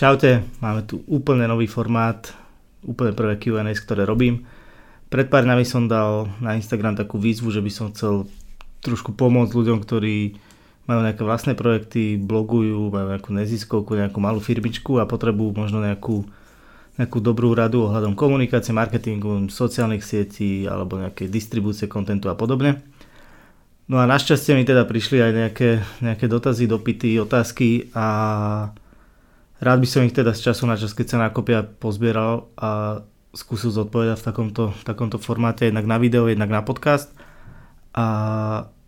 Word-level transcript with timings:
Čaute, 0.00 0.48
máme 0.64 0.80
tu 0.88 1.04
úplne 1.12 1.44
nový 1.44 1.68
formát, 1.68 2.32
úplne 2.80 3.12
prvé 3.12 3.36
Q&A, 3.36 3.68
ktoré 3.76 4.08
robím. 4.08 4.48
Pred 5.12 5.28
pár 5.28 5.44
dňami 5.44 5.60
som 5.68 5.92
dal 5.92 6.24
na 6.40 6.56
Instagram 6.56 6.96
takú 6.96 7.20
výzvu, 7.20 7.52
že 7.52 7.60
by 7.60 7.68
som 7.68 7.92
chcel 7.92 8.24
trošku 8.80 9.12
pomôcť 9.12 9.52
ľuďom, 9.52 9.84
ktorí 9.84 10.40
majú 10.88 11.04
nejaké 11.04 11.20
vlastné 11.20 11.52
projekty, 11.52 12.16
blogujú, 12.16 12.88
majú 12.88 13.12
nejakú 13.12 13.28
neziskovku, 13.28 13.92
nejakú 13.92 14.24
malú 14.24 14.40
firmičku 14.40 14.96
a 14.96 15.04
potrebujú 15.04 15.52
možno 15.52 15.84
nejakú, 15.84 16.24
nejakú 16.96 17.20
dobrú 17.20 17.52
radu 17.52 17.84
ohľadom 17.84 18.16
komunikácie, 18.16 18.72
marketingu, 18.72 19.52
sociálnych 19.52 20.00
sietí 20.00 20.64
alebo 20.64 20.96
nejakej 20.96 21.28
distribúcie 21.28 21.92
kontentu 21.92 22.32
a 22.32 22.40
podobne. 22.40 22.80
No 23.84 24.00
a 24.00 24.08
našťastie 24.08 24.56
mi 24.56 24.64
teda 24.64 24.88
prišli 24.88 25.20
aj 25.20 25.32
nejaké, 25.36 25.70
nejaké 26.00 26.24
dotazy, 26.24 26.64
dopity, 26.64 27.20
otázky 27.20 27.92
a 27.92 28.08
Rád 29.60 29.78
by 29.84 29.88
som 29.88 30.08
ich 30.08 30.16
teda 30.16 30.32
z 30.32 30.50
času 30.50 30.64
na 30.64 30.80
čas, 30.80 30.96
keď 30.96 31.06
sa 31.06 31.18
nakopia, 31.20 31.60
pozbieral 31.60 32.48
a 32.56 33.04
skúsil 33.36 33.68
zodpovedať 33.70 34.18
v 34.18 34.26
takomto, 34.26 34.64
takomto 34.82 35.20
formáte, 35.20 35.68
jednak 35.68 35.84
na 35.84 36.00
video, 36.00 36.26
jednak 36.32 36.48
na 36.48 36.64
podcast. 36.64 37.12
A 37.92 38.06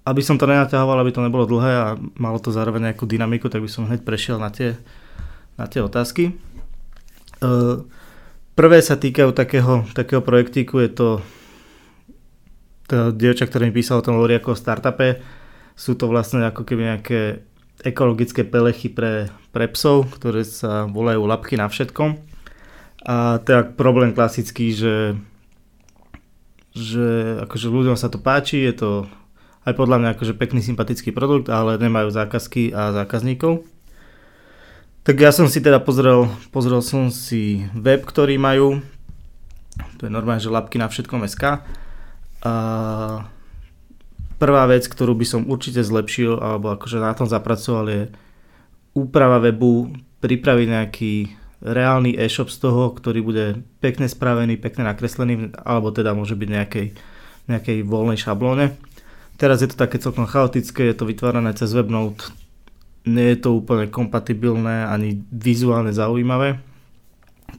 aby 0.02 0.24
som 0.24 0.40
to 0.40 0.48
nenaťahoval, 0.48 0.98
aby 0.98 1.12
to 1.14 1.22
nebolo 1.22 1.46
dlhé 1.46 1.72
a 1.76 1.86
malo 2.18 2.40
to 2.42 2.50
zároveň 2.50 2.90
nejakú 2.90 3.06
dynamiku, 3.06 3.46
tak 3.46 3.62
by 3.62 3.70
som 3.70 3.86
hneď 3.86 4.02
prešiel 4.02 4.40
na 4.40 4.50
tie, 4.50 4.74
na 5.54 5.70
tie 5.70 5.78
otázky. 5.78 6.32
E, 6.32 7.52
prvé 8.56 8.78
sa 8.82 8.98
týkajú 8.98 9.30
takého, 9.30 9.86
takého 9.94 10.24
projektíku, 10.24 10.82
je 10.82 10.90
to, 10.90 11.08
to 12.90 13.14
dievča, 13.14 13.46
ktorý 13.46 13.70
mi 13.70 13.76
písal 13.76 14.02
o 14.02 14.06
tom 14.08 14.18
hovorí 14.18 14.40
ako 14.40 14.56
o 14.56 14.58
startupe. 14.58 15.22
Sú 15.78 15.94
to 15.94 16.10
vlastne 16.10 16.42
ako 16.48 16.66
keby 16.66 16.96
nejaké 16.96 17.46
ekologické 17.80 18.44
pelechy 18.44 18.92
pre, 18.92 19.32
pre 19.50 19.66
psov, 19.72 20.12
ktoré 20.12 20.44
sa 20.44 20.84
volajú 20.84 21.24
lapky 21.24 21.56
na 21.56 21.72
všetkom. 21.72 22.20
A 23.02 23.42
je 23.42 23.74
problém 23.74 24.14
klasický, 24.14 24.70
že, 24.70 25.18
že 26.76 27.40
akože 27.42 27.66
ľuďom 27.66 27.96
sa 27.98 28.06
to 28.12 28.22
páči, 28.22 28.62
je 28.62 28.74
to 28.78 28.90
aj 29.66 29.74
podľa 29.74 29.98
mňa 29.98 30.08
akože 30.14 30.38
pekný 30.38 30.62
sympatický 30.62 31.10
produkt, 31.10 31.50
ale 31.50 31.78
nemajú 31.78 32.10
zákazky 32.14 32.70
a 32.74 32.94
zákazníkov. 33.02 33.66
Tak 35.02 35.18
ja 35.18 35.34
som 35.34 35.50
si 35.50 35.58
teda 35.58 35.82
pozrel, 35.82 36.30
pozrel 36.54 36.78
som 36.78 37.10
si 37.10 37.66
web, 37.74 38.06
ktorý 38.06 38.38
majú, 38.38 38.78
to 39.98 40.06
je 40.06 40.12
normálne, 40.14 40.38
že 40.38 40.50
lapky 40.50 40.78
na 40.78 40.86
všetkom 40.86 41.26
SK. 41.26 41.62
A 42.42 42.52
prvá 44.42 44.66
vec, 44.66 44.90
ktorú 44.90 45.14
by 45.14 45.22
som 45.22 45.46
určite 45.46 45.86
zlepšil, 45.86 46.42
alebo 46.42 46.74
akože 46.74 46.98
na 46.98 47.14
tom 47.14 47.30
zapracoval 47.30 47.86
je 47.86 48.02
úprava 48.98 49.38
webu, 49.38 49.94
pripraviť 50.18 50.66
nejaký 50.66 51.12
reálny 51.62 52.18
e-shop 52.18 52.50
z 52.50 52.58
toho, 52.58 52.90
ktorý 52.90 53.22
bude 53.22 53.62
pekne 53.78 54.10
spravený, 54.10 54.58
pekne 54.58 54.90
nakreslený, 54.90 55.54
alebo 55.62 55.94
teda 55.94 56.10
môže 56.10 56.34
byť 56.34 56.48
nejakej, 56.50 56.86
nejakej 57.46 57.78
voľnej 57.86 58.18
šablóne. 58.18 58.74
Teraz 59.38 59.62
je 59.62 59.70
to 59.70 59.78
také 59.78 60.02
celkom 60.02 60.26
chaotické, 60.26 60.90
je 60.90 60.96
to 60.98 61.06
vytvárané 61.06 61.54
cez 61.54 61.70
webnote, 61.70 62.34
nie 63.06 63.34
je 63.34 63.46
to 63.46 63.62
úplne 63.62 63.90
kompatibilné 63.94 64.90
ani 64.90 65.22
vizuálne 65.30 65.94
zaujímavé. 65.94 66.58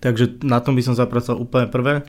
Takže 0.03 0.43
na 0.43 0.59
tom 0.59 0.75
by 0.75 0.83
som 0.83 0.99
zapracoval 0.99 1.39
úplne 1.39 1.67
prvé 1.71 2.03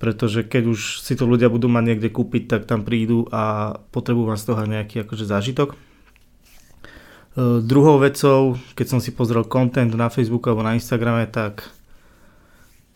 pretože 0.00 0.48
keď 0.48 0.72
už 0.72 1.04
si 1.04 1.12
to 1.12 1.28
ľudia 1.28 1.52
budú 1.52 1.68
mať 1.68 1.84
niekde 1.84 2.08
kúpiť, 2.08 2.48
tak 2.48 2.62
tam 2.64 2.88
prídu 2.88 3.28
a 3.28 3.76
potrebujú 3.92 4.32
vám 4.32 4.40
z 4.40 4.46
toho 4.48 4.62
nejaký 4.64 5.04
akože 5.04 5.28
zážitok. 5.28 5.76
E, 5.76 7.60
druhou 7.60 8.00
vecou, 8.00 8.56
keď 8.72 8.86
som 8.96 9.00
si 9.04 9.12
pozrel 9.12 9.44
content 9.44 9.92
na 9.92 10.08
Facebooku 10.08 10.48
alebo 10.48 10.64
na 10.64 10.72
Instagrame, 10.72 11.28
tak, 11.28 11.68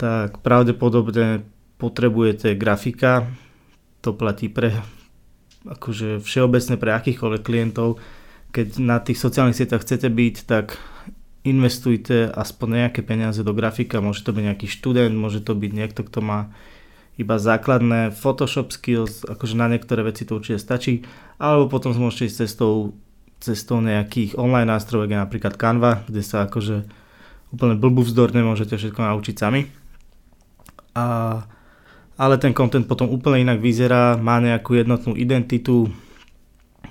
tak 0.01 0.41
pravdepodobne 0.41 1.45
potrebujete 1.77 2.57
grafika. 2.57 3.29
To 4.01 4.17
platí 4.17 4.49
pre 4.49 4.73
akože 5.65 6.25
všeobecne 6.25 6.75
pre 6.81 6.89
akýchkoľvek 6.89 7.41
klientov. 7.45 8.01
Keď 8.49 8.81
na 8.81 8.97
tých 8.97 9.21
sociálnych 9.21 9.57
sieťach 9.57 9.85
chcete 9.85 10.09
byť, 10.09 10.35
tak 10.49 10.81
investujte 11.45 12.33
aspoň 12.33 12.89
nejaké 12.89 13.05
peniaze 13.05 13.45
do 13.45 13.53
grafika. 13.53 14.01
Môže 14.01 14.25
to 14.25 14.33
byť 14.33 14.43
nejaký 14.49 14.65
študent, 14.65 15.13
môže 15.13 15.45
to 15.45 15.53
byť 15.53 15.71
niekto, 15.73 16.01
kto 16.01 16.19
má 16.25 16.49
iba 17.15 17.39
základné 17.39 18.11
Photoshop 18.11 18.75
skills, 18.75 19.23
akože 19.23 19.55
na 19.55 19.71
niektoré 19.71 20.03
veci 20.03 20.27
to 20.27 20.39
určite 20.39 20.59
stačí, 20.59 21.07
alebo 21.39 21.71
potom 21.71 21.95
môžete 21.95 22.27
ísť 22.27 22.37
cestou, 22.43 22.73
cestou 23.39 23.79
nejakých 23.79 24.35
online 24.35 24.67
nástrojov, 24.67 25.07
ako 25.07 25.15
napríklad 25.15 25.53
Canva, 25.55 26.03
kde 26.07 26.21
sa 26.23 26.43
akože 26.47 26.83
úplne 27.55 27.79
blbú 27.79 28.03
vzdorne 28.03 28.43
môžete 28.43 28.75
všetko 28.75 28.99
naučiť 28.99 29.35
sami. 29.39 29.71
A, 30.95 31.05
ale 32.19 32.35
ten 32.35 32.51
content 32.51 32.83
potom 32.83 33.07
úplne 33.07 33.47
inak 33.47 33.63
vyzerá, 33.63 34.19
má 34.19 34.43
nejakú 34.43 34.75
jednotnú 34.75 35.15
identitu, 35.15 35.87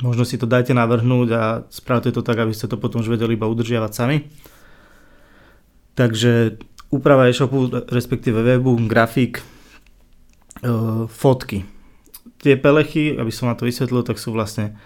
možno 0.01 0.25
si 0.25 0.41
to 0.41 0.49
dajte 0.49 0.73
navrhnúť 0.73 1.29
a 1.37 1.43
spravte 1.69 2.09
to 2.12 2.25
tak, 2.25 2.41
aby 2.41 2.56
ste 2.56 2.69
to 2.69 2.81
potom 2.81 3.05
už 3.05 3.12
vedeli 3.12 3.37
iba 3.37 3.45
udržiavať 3.45 3.93
sami. 3.93 4.25
Takže 5.95 6.59
úprava 6.91 7.31
e-shopu, 7.31 7.71
respektíve 7.93 8.43
webu, 8.43 8.75
grafik, 8.89 9.45
fotky. 11.09 11.69
Tie 12.41 12.57
pelechy, 12.57 13.17
aby 13.17 13.33
som 13.33 13.49
na 13.49 13.57
to 13.57 13.69
vysvetlil, 13.69 14.05
tak 14.05 14.17
sú 14.17 14.33
vlastne 14.33 14.77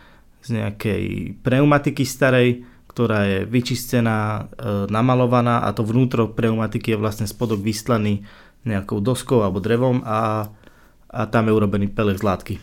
z 0.43 0.59
nejakej 0.59 1.35
pneumatiky 1.43 2.07
starej, 2.07 2.63
ktorá 2.91 3.27
je 3.27 3.39
vyčistená, 3.47 4.19
uh, 4.19 4.87
namalovaná 4.91 5.63
a 5.63 5.71
to 5.71 5.87
vnútro 5.87 6.31
pneumatiky 6.31 6.95
je 6.95 6.99
vlastne 6.99 7.27
spodok 7.31 7.63
vystlaný 7.63 8.27
nejakou 8.67 8.99
doskou 8.99 9.47
alebo 9.47 9.63
drevom 9.63 10.03
a, 10.03 10.51
a 11.07 11.21
tam 11.31 11.47
je 11.47 11.55
urobený 11.55 11.87
pelech 11.95 12.19
z 12.19 12.27
látky. 12.27 12.55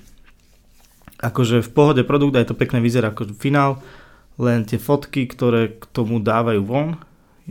Akože 1.23 1.63
v 1.63 1.71
pohode 1.71 2.03
produkt 2.03 2.35
aj 2.35 2.51
to 2.51 2.55
pekne 2.59 2.83
vyzerá 2.83 3.15
ako 3.15 3.31
finál, 3.39 3.79
len 4.35 4.67
tie 4.67 4.75
fotky, 4.75 5.31
ktoré 5.31 5.79
k 5.79 5.83
tomu 5.95 6.19
dávajú 6.19 6.61
von, 6.67 6.99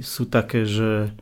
sú 0.04 0.28
také, 0.28 0.68
že 0.68 1.16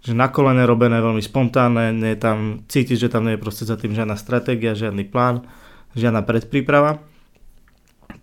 že 0.00 0.16
na 0.16 0.32
kolene 0.32 0.64
robené 0.64 0.98
veľmi 1.00 1.20
spontánne, 1.20 1.92
nie 1.92 2.16
je 2.16 2.20
tam, 2.20 2.38
cítiť, 2.64 2.96
že 2.96 3.12
tam 3.12 3.28
nie 3.28 3.36
je 3.36 3.42
proste 3.42 3.68
za 3.68 3.76
tým 3.76 3.92
žiadna 3.92 4.16
stratégia, 4.16 4.72
žiadny 4.72 5.04
plán, 5.04 5.44
žiadna 5.92 6.24
predpríprava. 6.24 7.04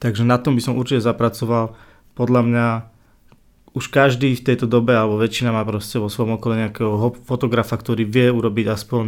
Takže 0.02 0.26
na 0.26 0.42
tom 0.42 0.58
by 0.58 0.62
som 0.62 0.78
určite 0.78 1.06
zapracoval. 1.06 1.78
Podľa 2.18 2.42
mňa 2.44 2.68
už 3.78 3.94
každý 3.94 4.34
v 4.34 4.42
tejto 4.42 4.66
dobe, 4.66 4.98
alebo 4.98 5.22
väčšina 5.22 5.54
má 5.54 5.62
proste 5.62 6.02
vo 6.02 6.10
svojom 6.10 6.42
okolí 6.42 6.66
nejakého 6.66 7.22
fotografa, 7.30 7.78
ktorý 7.78 8.10
vie 8.10 8.34
urobiť 8.34 8.74
aspoň 8.74 9.06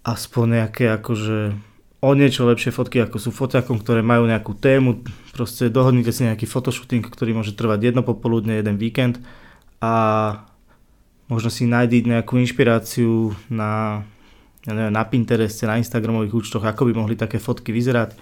aspoň 0.00 0.46
nejaké 0.64 0.90
akože 0.96 1.54
o 2.00 2.10
niečo 2.16 2.48
lepšie 2.48 2.72
fotky, 2.72 3.04
ako 3.04 3.20
sú 3.20 3.30
foťakom, 3.30 3.84
ktoré 3.84 4.00
majú 4.00 4.24
nejakú 4.24 4.56
tému. 4.56 5.04
Proste 5.36 5.68
dohodnite 5.68 6.10
si 6.10 6.24
nejaký 6.24 6.48
fotoshooting, 6.48 7.04
ktorý 7.04 7.36
môže 7.36 7.52
trvať 7.52 7.92
jedno 7.92 8.02
popoludne, 8.02 8.56
jeden 8.56 8.80
víkend 8.80 9.20
a 9.84 9.92
možno 11.30 11.48
si 11.48 11.64
nájdiť 11.64 12.02
nejakú 12.10 12.42
inšpiráciu 12.42 13.32
na, 13.46 14.02
ja 14.66 14.72
neviem, 14.74 14.92
na 14.92 15.06
Pintereste, 15.06 15.64
na 15.64 15.78
Instagramových 15.78 16.34
účtoch, 16.34 16.66
ako 16.66 16.90
by 16.90 16.92
mohli 16.98 17.14
také 17.14 17.38
fotky 17.38 17.70
vyzerať. 17.70 18.18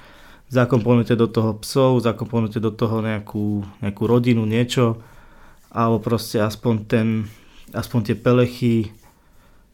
Zakomponujte 0.53 1.17
do 1.17 1.25
toho 1.29 1.57
psov, 1.65 2.05
zakomponujte 2.05 2.61
do 2.61 2.69
toho 2.69 3.01
nejakú, 3.01 3.65
nejakú 3.81 4.03
rodinu, 4.05 4.45
niečo, 4.45 5.01
alebo 5.73 6.05
proste 6.05 6.41
aspoň, 6.41 6.75
ten, 6.85 7.09
aspoň 7.73 8.01
tie 8.13 8.17
pelechy 8.17 8.77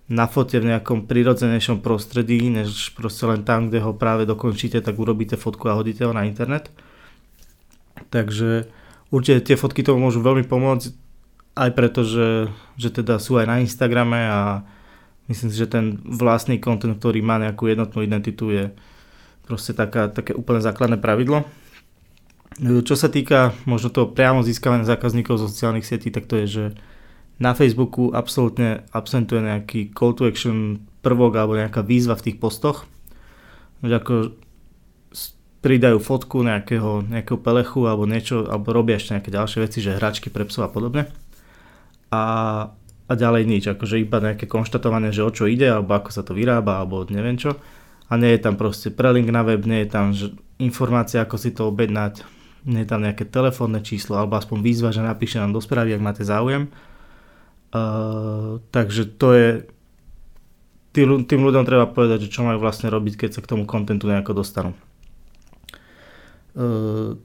na 0.06 0.31
fote 0.31 0.55
v 0.55 0.71
nejakom 0.71 1.11
prirodzenejšom 1.11 1.83
prostredí, 1.83 2.51
než 2.51 2.95
proste 2.95 3.27
len 3.27 3.43
tam, 3.43 3.66
kde 3.66 3.83
ho 3.83 3.97
práve 3.97 4.27
dokončíte, 4.28 4.78
tak 4.78 4.95
urobíte 4.95 5.34
fotku 5.34 5.66
a 5.71 5.78
hodíte 5.78 6.07
ho 6.07 6.13
na 6.15 6.27
internet. 6.27 6.71
Takže 8.10 8.69
určite 9.10 9.53
tie 9.53 9.57
fotky 9.59 9.83
tomu 9.83 10.07
môžu 10.07 10.22
veľmi 10.22 10.47
pomôcť 10.47 11.03
aj 11.54 11.71
preto, 11.74 12.03
že, 12.03 12.51
že 12.74 12.91
teda 12.91 13.22
sú 13.22 13.39
aj 13.39 13.47
na 13.47 13.56
Instagrame 13.62 14.27
a 14.27 14.66
myslím 15.30 15.48
si, 15.54 15.56
že 15.56 15.71
ten 15.71 16.03
vlastný 16.03 16.59
kontent, 16.59 16.98
ktorý 16.98 17.22
má 17.22 17.39
nejakú 17.39 17.71
jednotnú 17.71 18.03
identitu 18.03 18.51
je 18.51 18.65
proste 19.47 19.71
taká, 19.71 20.10
také 20.10 20.34
úplne 20.34 20.59
základné 20.59 20.98
pravidlo. 20.98 21.47
Čo 22.59 22.95
sa 22.95 23.10
týka 23.10 23.54
možno 23.66 23.91
toho 23.91 24.10
priamo 24.10 24.42
získavania 24.47 24.86
zákazníkov 24.86 25.42
zo 25.42 25.51
sociálnych 25.51 25.86
sietí, 25.86 26.10
tak 26.10 26.30
to 26.30 26.39
je, 26.42 26.47
že 26.47 26.65
na 27.42 27.51
Facebooku 27.51 28.15
absolútne 28.15 28.86
absentuje 28.95 29.42
nejaký 29.42 29.91
call 29.91 30.15
to 30.15 30.30
action 30.30 30.86
prvok 31.03 31.34
alebo 31.34 31.59
nejaká 31.59 31.83
výzva 31.83 32.15
v 32.15 32.30
tých 32.30 32.36
postoch. 32.39 32.86
Ako 33.83 34.39
pridajú 35.66 35.98
fotku 35.98 36.47
nejakého, 36.47 37.10
nejakého 37.10 37.39
pelechu 37.42 37.91
alebo 37.91 38.06
niečo, 38.06 38.47
alebo 38.47 38.71
robia 38.71 39.03
ešte 39.03 39.18
nejaké 39.18 39.30
ďalšie 39.34 39.59
veci, 39.65 39.78
že 39.83 39.98
hračky 39.98 40.30
pre 40.30 40.47
psov 40.47 40.68
a 40.68 40.71
podobne 40.71 41.10
a, 42.15 42.71
a 43.11 43.13
ďalej 43.13 43.43
nič, 43.45 43.65
akože 43.66 43.99
iba 43.99 44.22
nejaké 44.22 44.47
konštatovanie, 44.47 45.11
že 45.11 45.27
o 45.27 45.31
čo 45.34 45.51
ide, 45.51 45.66
alebo 45.66 45.99
ako 45.99 46.11
sa 46.15 46.22
to 46.22 46.33
vyrába, 46.33 46.78
alebo 46.78 47.03
neviem 47.11 47.34
čo. 47.34 47.59
A 48.07 48.21
nie 48.21 48.37
je 48.37 48.41
tam 48.45 48.55
proste 48.55 48.95
prelink 48.95 49.27
na 49.33 49.43
web, 49.43 49.66
nie 49.66 49.83
je 49.83 49.91
tam 49.91 50.15
informácia, 50.63 51.25
ako 51.25 51.37
si 51.41 51.51
to 51.51 51.66
objednať, 51.72 52.22
nie 52.65 52.84
je 52.84 52.89
tam 52.89 53.03
nejaké 53.03 53.27
telefónne 53.27 53.83
číslo, 53.83 54.16
alebo 54.16 54.39
aspoň 54.39 54.59
výzva, 54.63 54.95
že 54.95 55.03
napíšte 55.05 55.43
nám 55.43 55.53
do 55.53 55.61
správy, 55.61 55.97
ak 55.97 56.05
máte 56.05 56.22
záujem. 56.25 56.71
Uh, 57.75 58.63
takže 58.71 59.19
to 59.19 59.34
je, 59.34 59.49
tým, 60.95 61.27
tým 61.27 61.43
ľuďom 61.43 61.66
treba 61.66 61.91
povedať, 61.91 62.31
že 62.31 62.33
čo 62.33 62.47
majú 62.47 62.63
vlastne 62.63 62.87
robiť, 62.87 63.27
keď 63.27 63.31
sa 63.34 63.43
k 63.43 63.51
tomu 63.51 63.66
kontentu 63.66 64.07
nejako 64.07 64.41
dostanú. 64.41 64.72
Uh, 66.55 67.19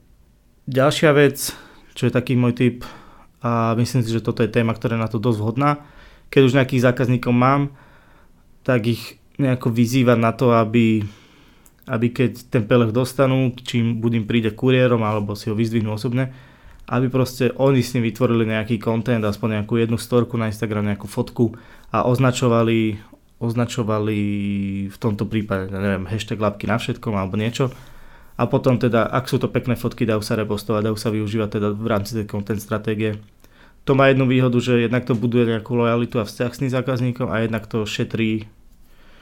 ďalšia 0.65 1.13
vec, 1.13 1.53
čo 1.93 2.09
je 2.09 2.11
taký 2.11 2.33
môj 2.33 2.57
tip, 2.57 2.77
a 3.39 3.71
myslím 3.79 4.03
si, 4.03 4.11
že 4.11 4.23
toto 4.23 4.43
je 4.43 4.51
téma, 4.51 4.75
ktorá 4.75 4.99
je 4.99 5.03
na 5.03 5.11
to 5.11 5.19
dosť 5.19 5.39
vhodná. 5.39 5.71
Keď 6.27 6.41
už 6.43 6.55
nejakých 6.59 6.85
zákazníkov 6.91 7.31
mám, 7.31 7.71
tak 8.67 8.85
ich 8.85 9.19
nejako 9.39 9.71
vyzývať 9.71 10.17
na 10.19 10.31
to, 10.35 10.51
aby, 10.51 11.07
aby 11.87 12.07
keď 12.11 12.51
ten 12.51 12.67
pelech 12.67 12.91
dostanú, 12.91 13.55
čím 13.63 14.03
budem 14.03 14.27
príde 14.27 14.51
kuriérom 14.51 14.99
alebo 15.01 15.33
si 15.33 15.47
ho 15.47 15.55
vyzdvihnú 15.55 15.95
osobne, 15.95 16.35
aby 16.91 17.07
proste 17.07 17.55
oni 17.55 17.79
s 17.79 17.95
ním 17.95 18.11
vytvorili 18.11 18.49
nejaký 18.49 18.81
content, 18.83 19.23
aspoň 19.23 19.63
nejakú 19.63 19.79
jednu 19.79 19.95
storku 19.95 20.35
na 20.35 20.51
Instagram, 20.51 20.91
nejakú 20.91 21.07
fotku 21.07 21.55
a 21.95 22.03
označovali, 22.03 22.99
označovali 23.39 24.17
v 24.91 24.97
tomto 24.99 25.23
prípade, 25.23 25.71
neviem, 25.71 26.03
hashtag 26.09 26.43
labky 26.43 26.67
na 26.67 26.75
všetkom 26.75 27.15
alebo 27.15 27.39
niečo. 27.39 27.71
A 28.39 28.47
potom 28.47 28.79
teda, 28.79 29.03
ak 29.03 29.27
sú 29.27 29.35
to 29.35 29.51
pekné 29.51 29.75
fotky, 29.75 30.07
dajú 30.07 30.23
sa 30.23 30.39
repostovať, 30.39 30.87
dajú 30.87 30.95
sa 30.95 31.11
využívať 31.11 31.59
teda 31.59 31.67
v 31.75 31.87
rámci 31.91 32.15
tej 32.15 32.25
content 32.31 32.63
stratégie. 32.63 33.19
To 33.83 33.99
má 33.99 34.07
jednu 34.07 34.23
výhodu, 34.31 34.55
že 34.63 34.87
jednak 34.87 35.03
to 35.03 35.11
buduje 35.11 35.59
nejakú 35.59 35.75
lojalitu 35.75 36.23
a 36.23 36.27
vzťah 36.27 36.51
s 36.55 36.61
tým 36.63 36.71
zákazníkom 36.71 37.27
a 37.27 37.43
jednak 37.43 37.67
to 37.67 37.83
šetrí 37.83 38.47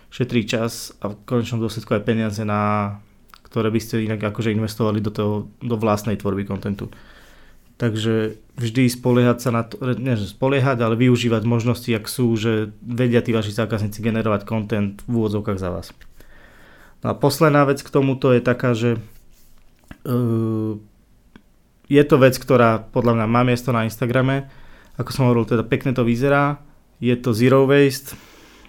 šetrí 0.08 0.48
čas 0.48 0.96
a 1.04 1.12
v 1.12 1.20
konečnom 1.28 1.60
dôsledku 1.60 1.92
aj 1.92 2.08
peniaze, 2.08 2.42
na, 2.48 2.96
ktoré 3.44 3.68
by 3.72 3.80
ste 3.80 4.08
inak 4.08 4.24
akože 4.24 4.56
investovali 4.56 5.04
do, 5.04 5.12
toho, 5.12 5.34
do 5.60 5.76
vlastnej 5.76 6.16
tvorby 6.16 6.48
kontentu. 6.48 6.88
Takže 7.78 8.42
vždy 8.58 8.90
spoliehať 8.90 9.38
sa 9.38 9.50
na 9.54 9.62
to, 9.62 9.78
že 9.94 10.34
spoliehať, 10.34 10.82
ale 10.82 10.98
využívať 10.98 11.46
možnosti, 11.46 11.92
ak 11.94 12.10
sú, 12.10 12.34
že 12.34 12.74
vedia 12.82 13.22
tí 13.22 13.36
vaši 13.36 13.54
zákazníci 13.54 14.02
generovať 14.02 14.50
kontent 14.50 15.06
v 15.06 15.14
úvodzovkách 15.14 15.60
za 15.62 15.70
vás. 15.70 15.94
A 17.08 17.16
posledná 17.16 17.64
vec 17.64 17.80
k 17.80 17.88
tomuto 17.88 18.36
je 18.36 18.44
taká, 18.44 18.76
že 18.76 19.00
uh, 20.04 20.76
je 21.88 22.04
to 22.04 22.16
vec, 22.20 22.36
ktorá 22.36 22.84
podľa 22.84 23.24
mňa 23.24 23.28
má 23.32 23.48
miesto 23.48 23.72
na 23.72 23.88
Instagrame. 23.88 24.52
Ako 25.00 25.16
som 25.16 25.24
hovoril, 25.32 25.48
teda 25.48 25.64
pekne 25.64 25.96
to 25.96 26.04
vyzerá. 26.04 26.60
Je 27.00 27.16
to 27.16 27.32
zero 27.32 27.64
waste, 27.64 28.18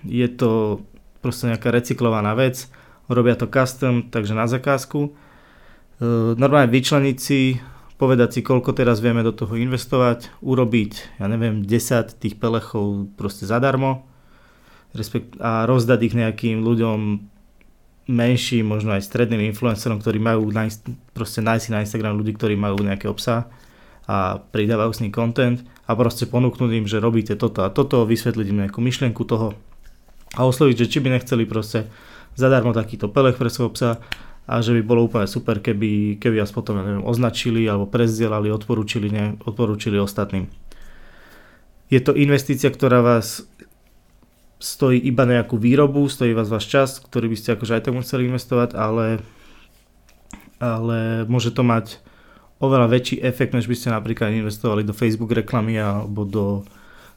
je 0.06 0.28
to 0.30 0.84
proste 1.18 1.50
nejaká 1.50 1.72
recyklovaná 1.74 2.36
vec, 2.38 2.70
robia 3.10 3.34
to 3.34 3.48
custom, 3.50 4.06
takže 4.06 4.36
na 4.36 4.44
zakázku. 4.44 5.08
E, 5.08 5.10
normálne 6.36 6.68
vyčleniť 6.68 7.16
si, 7.18 7.56
povedať 7.96 8.38
si, 8.38 8.40
koľko 8.44 8.76
teraz 8.76 9.00
vieme 9.00 9.24
do 9.24 9.32
toho 9.32 9.56
investovať, 9.56 10.30
urobiť, 10.44 11.18
ja 11.18 11.26
neviem, 11.26 11.64
10 11.64 12.20
tých 12.20 12.36
pelechov 12.36 13.08
proste 13.16 13.48
zadarmo 13.48 14.06
a 15.40 15.64
rozdať 15.64 16.00
ich 16.04 16.14
nejakým 16.14 16.60
ľuďom 16.60 16.98
menším, 18.08 18.72
možno 18.72 18.96
aj 18.96 19.04
stredným 19.04 19.52
influencerom, 19.52 20.00
ktorí 20.00 20.16
majú 20.16 20.48
na, 20.48 20.66
proste 21.12 21.44
nájsť 21.44 21.66
na 21.70 21.84
Instagram 21.84 22.16
ľudí, 22.16 22.34
ktorí 22.34 22.56
majú 22.56 22.80
nejaké 22.80 23.04
obsah 23.04 23.46
a 24.08 24.40
pridávajú 24.40 24.90
s 24.96 25.02
ním 25.04 25.12
content 25.12 25.60
a 25.84 25.92
proste 25.92 26.24
ponúknuť 26.24 26.70
im, 26.72 26.88
že 26.88 27.04
robíte 27.04 27.36
toto 27.36 27.62
a 27.62 27.68
toto, 27.68 28.08
vysvetliť 28.08 28.46
im 28.48 28.58
nejakú 28.64 28.80
myšlienku 28.80 29.22
toho, 29.28 29.52
a 30.36 30.40
osloviť, 30.44 30.76
že 30.84 30.90
či 30.90 30.98
by 31.04 31.12
nechceli 31.12 31.44
proste 31.44 31.88
zadarmo 32.36 32.72
takýto 32.72 33.12
pelech 33.12 33.36
pre 33.36 33.52
svojho 33.52 33.72
psa 33.76 33.90
a 34.48 34.64
že 34.64 34.72
by 34.72 34.82
bolo 34.84 35.04
úplne 35.04 35.28
super, 35.28 35.60
keby, 35.60 36.16
keby 36.16 36.40
vás 36.40 36.52
potom 36.52 36.80
neviem, 36.80 37.04
označili 37.04 37.68
alebo 37.68 37.84
prezdielali, 37.84 38.48
odporúčili, 38.48 39.12
ne, 39.12 39.36
odporúčili 39.44 40.00
ostatným. 40.00 40.48
Je 41.88 42.00
to 42.00 42.16
investícia, 42.16 42.68
ktorá 42.68 43.00
vás 43.00 43.44
stojí 44.58 44.98
iba 44.98 45.22
nejakú 45.22 45.54
výrobu, 45.54 46.10
stojí 46.10 46.34
vás 46.34 46.50
váš 46.50 46.66
čas, 46.66 46.98
ktorý 46.98 47.30
by 47.30 47.36
ste 47.38 47.48
akože 47.54 47.74
aj 47.78 47.82
tomu 47.86 48.02
chceli 48.02 48.26
investovať, 48.26 48.74
ale, 48.74 49.22
ale 50.58 51.24
môže 51.30 51.54
to 51.54 51.62
mať 51.62 52.02
oveľa 52.58 52.90
väčší 52.90 53.22
efekt, 53.22 53.54
než 53.54 53.70
by 53.70 53.76
ste 53.78 53.94
napríklad 53.94 54.34
investovali 54.34 54.82
do 54.82 54.90
Facebook 54.90 55.30
reklamy 55.30 55.78
alebo 55.78 56.26
do, 56.26 56.66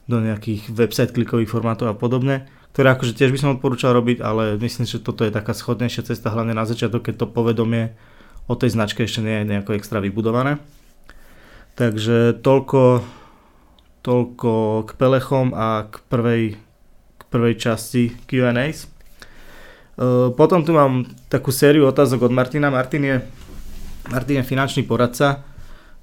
do 0.06 0.22
nejakých 0.22 0.70
website 0.70 1.10
klikových 1.10 1.50
formátov 1.50 1.90
a 1.90 1.98
podobne 1.98 2.46
ktoré 2.72 2.96
akože 2.96 3.12
tiež 3.12 3.30
by 3.36 3.38
som 3.38 3.52
odporúčal 3.52 3.92
robiť, 3.92 4.24
ale 4.24 4.56
myslím, 4.56 4.88
že 4.88 5.04
toto 5.04 5.28
je 5.28 5.32
taká 5.32 5.52
schodnejšia 5.52 6.08
cesta, 6.08 6.32
hlavne 6.32 6.56
na 6.56 6.64
začiatok, 6.64 7.04
keď 7.04 7.14
to 7.24 7.26
povedomie 7.28 7.92
o 8.48 8.56
tej 8.56 8.72
značke 8.72 9.04
ešte 9.04 9.20
nie 9.20 9.44
je 9.44 9.48
nejako 9.52 9.76
extra 9.76 10.00
vybudované. 10.00 10.56
Takže 11.76 12.40
toľko, 12.40 13.04
toľko 14.00 14.52
k 14.88 14.90
pelechom 14.96 15.52
a 15.52 15.84
k 15.84 15.94
prvej, 16.08 16.42
prvej 17.32 17.56
časti 17.56 18.12
Q&As. 18.28 18.84
E, 18.84 18.88
potom 20.36 20.60
tu 20.60 20.76
mám 20.76 21.08
takú 21.32 21.48
sériu 21.48 21.88
otázok 21.88 22.28
od 22.28 22.32
Martina. 22.36 22.68
Martin 22.68 23.02
je, 23.08 23.16
Martin 24.12 24.44
je 24.44 24.50
finančný 24.52 24.84
poradca, 24.84 25.40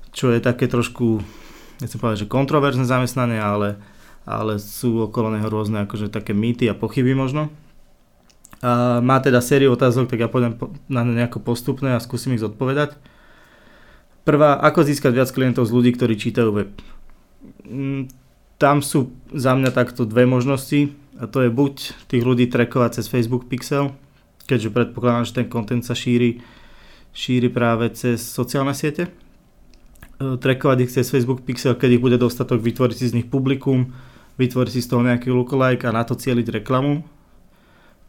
čo 0.09 0.33
je 0.33 0.41
také 0.41 0.65
trošku, 0.65 1.21
nechcem 1.77 2.01
povedať, 2.01 2.25
že 2.25 2.33
kontroverzne 2.33 2.89
zamestnanie, 2.89 3.37
ale 3.37 3.77
ale 4.29 4.61
sú 4.61 5.09
okolo 5.09 5.33
neho 5.33 5.49
rôzne 5.49 5.89
akože 5.89 6.13
také 6.13 6.37
mýty 6.37 6.69
a 6.69 6.77
pochyby 6.77 7.17
možno. 7.17 7.49
A 8.61 9.01
má 9.01 9.17
teda 9.17 9.41
sériu 9.41 9.73
otázok, 9.73 10.05
tak 10.05 10.21
ja 10.21 10.29
pôjdem 10.29 10.53
na 10.85 11.01
ne 11.01 11.17
nejako 11.17 11.41
postupné 11.41 11.97
a 11.97 12.03
skúsim 12.03 12.37
ich 12.37 12.43
zodpovedať. 12.45 12.93
Prvá, 14.27 14.61
ako 14.61 14.85
získať 14.85 15.17
viac 15.17 15.29
klientov 15.33 15.65
z 15.65 15.73
ľudí, 15.73 15.97
ktorí 15.97 16.13
čítajú 16.13 16.49
web. 16.53 16.69
Mm, 17.65 18.13
tam 18.61 18.85
sú 18.85 19.15
za 19.33 19.57
mňa 19.57 19.73
takto 19.73 20.05
dve 20.05 20.29
možnosti 20.29 20.93
a 21.19 21.27
to 21.27 21.43
je 21.43 21.51
buď 21.51 21.75
tých 22.07 22.23
ľudí 22.23 22.47
trackovať 22.47 23.03
cez 23.03 23.11
Facebook 23.11 23.51
Pixel, 23.51 23.91
keďže 24.47 24.71
predpokladám, 24.71 25.27
že 25.27 25.35
ten 25.35 25.47
content 25.51 25.83
sa 25.83 25.91
šíri, 25.91 26.39
šíri 27.11 27.51
práve 27.51 27.91
cez 27.91 28.23
sociálne 28.23 28.71
siete. 28.71 29.11
E, 30.23 30.39
trackovať 30.39 30.77
ich 30.87 30.95
cez 30.95 31.11
Facebook 31.11 31.43
Pixel, 31.43 31.75
keď 31.75 31.99
ich 31.99 32.03
bude 32.03 32.15
dostatok, 32.15 32.63
vytvoriť 32.63 32.95
si 32.95 33.05
z 33.11 33.15
nich 33.19 33.27
publikum, 33.27 33.91
vytvoriť 34.39 34.71
si 34.71 34.79
z 34.79 34.89
toho 34.95 35.03
nejaký 35.03 35.27
lookalike 35.27 35.83
a 35.83 35.91
na 35.91 36.07
to 36.07 36.15
cieliť 36.15 36.63
reklamu. 36.63 37.03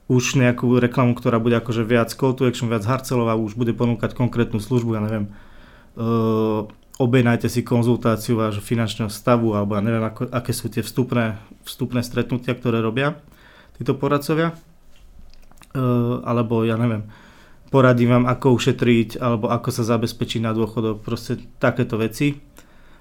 Už 0.06 0.38
nejakú 0.38 0.78
reklamu, 0.78 1.18
ktorá 1.18 1.42
bude 1.42 1.58
akože 1.58 1.82
viac 1.82 2.14
call 2.14 2.38
to 2.38 2.46
action, 2.46 2.70
viac 2.70 2.86
harcelová, 2.86 3.34
už 3.34 3.58
bude 3.58 3.74
ponúkať 3.74 4.14
konkrétnu 4.14 4.62
službu, 4.62 4.98
ja 4.98 5.02
neviem, 5.06 5.30
uh, 5.94 6.66
objednajte 7.00 7.48
si 7.48 7.64
konzultáciu 7.64 8.36
vášho 8.36 8.60
finančného 8.60 9.08
stavu, 9.08 9.56
alebo 9.56 9.72
ja 9.72 9.82
neviem, 9.82 10.04
ako, 10.04 10.28
aké 10.28 10.52
sú 10.52 10.68
tie 10.68 10.84
vstupné, 10.84 11.40
vstupné 11.64 12.04
stretnutia, 12.04 12.52
ktoré 12.52 12.84
robia 12.84 13.16
títo 13.80 13.96
poradcovia. 13.96 14.52
Uh, 15.70 16.20
alebo 16.26 16.66
ja 16.66 16.76
neviem, 16.76 17.08
poradím 17.72 18.12
vám, 18.12 18.26
ako 18.28 18.58
ušetriť, 18.58 19.16
alebo 19.16 19.48
ako 19.48 19.68
sa 19.72 19.86
zabezpečiť 19.96 20.44
na 20.44 20.52
dôchodok, 20.52 21.00
proste 21.00 21.40
takéto 21.56 21.96
veci. 21.96 22.36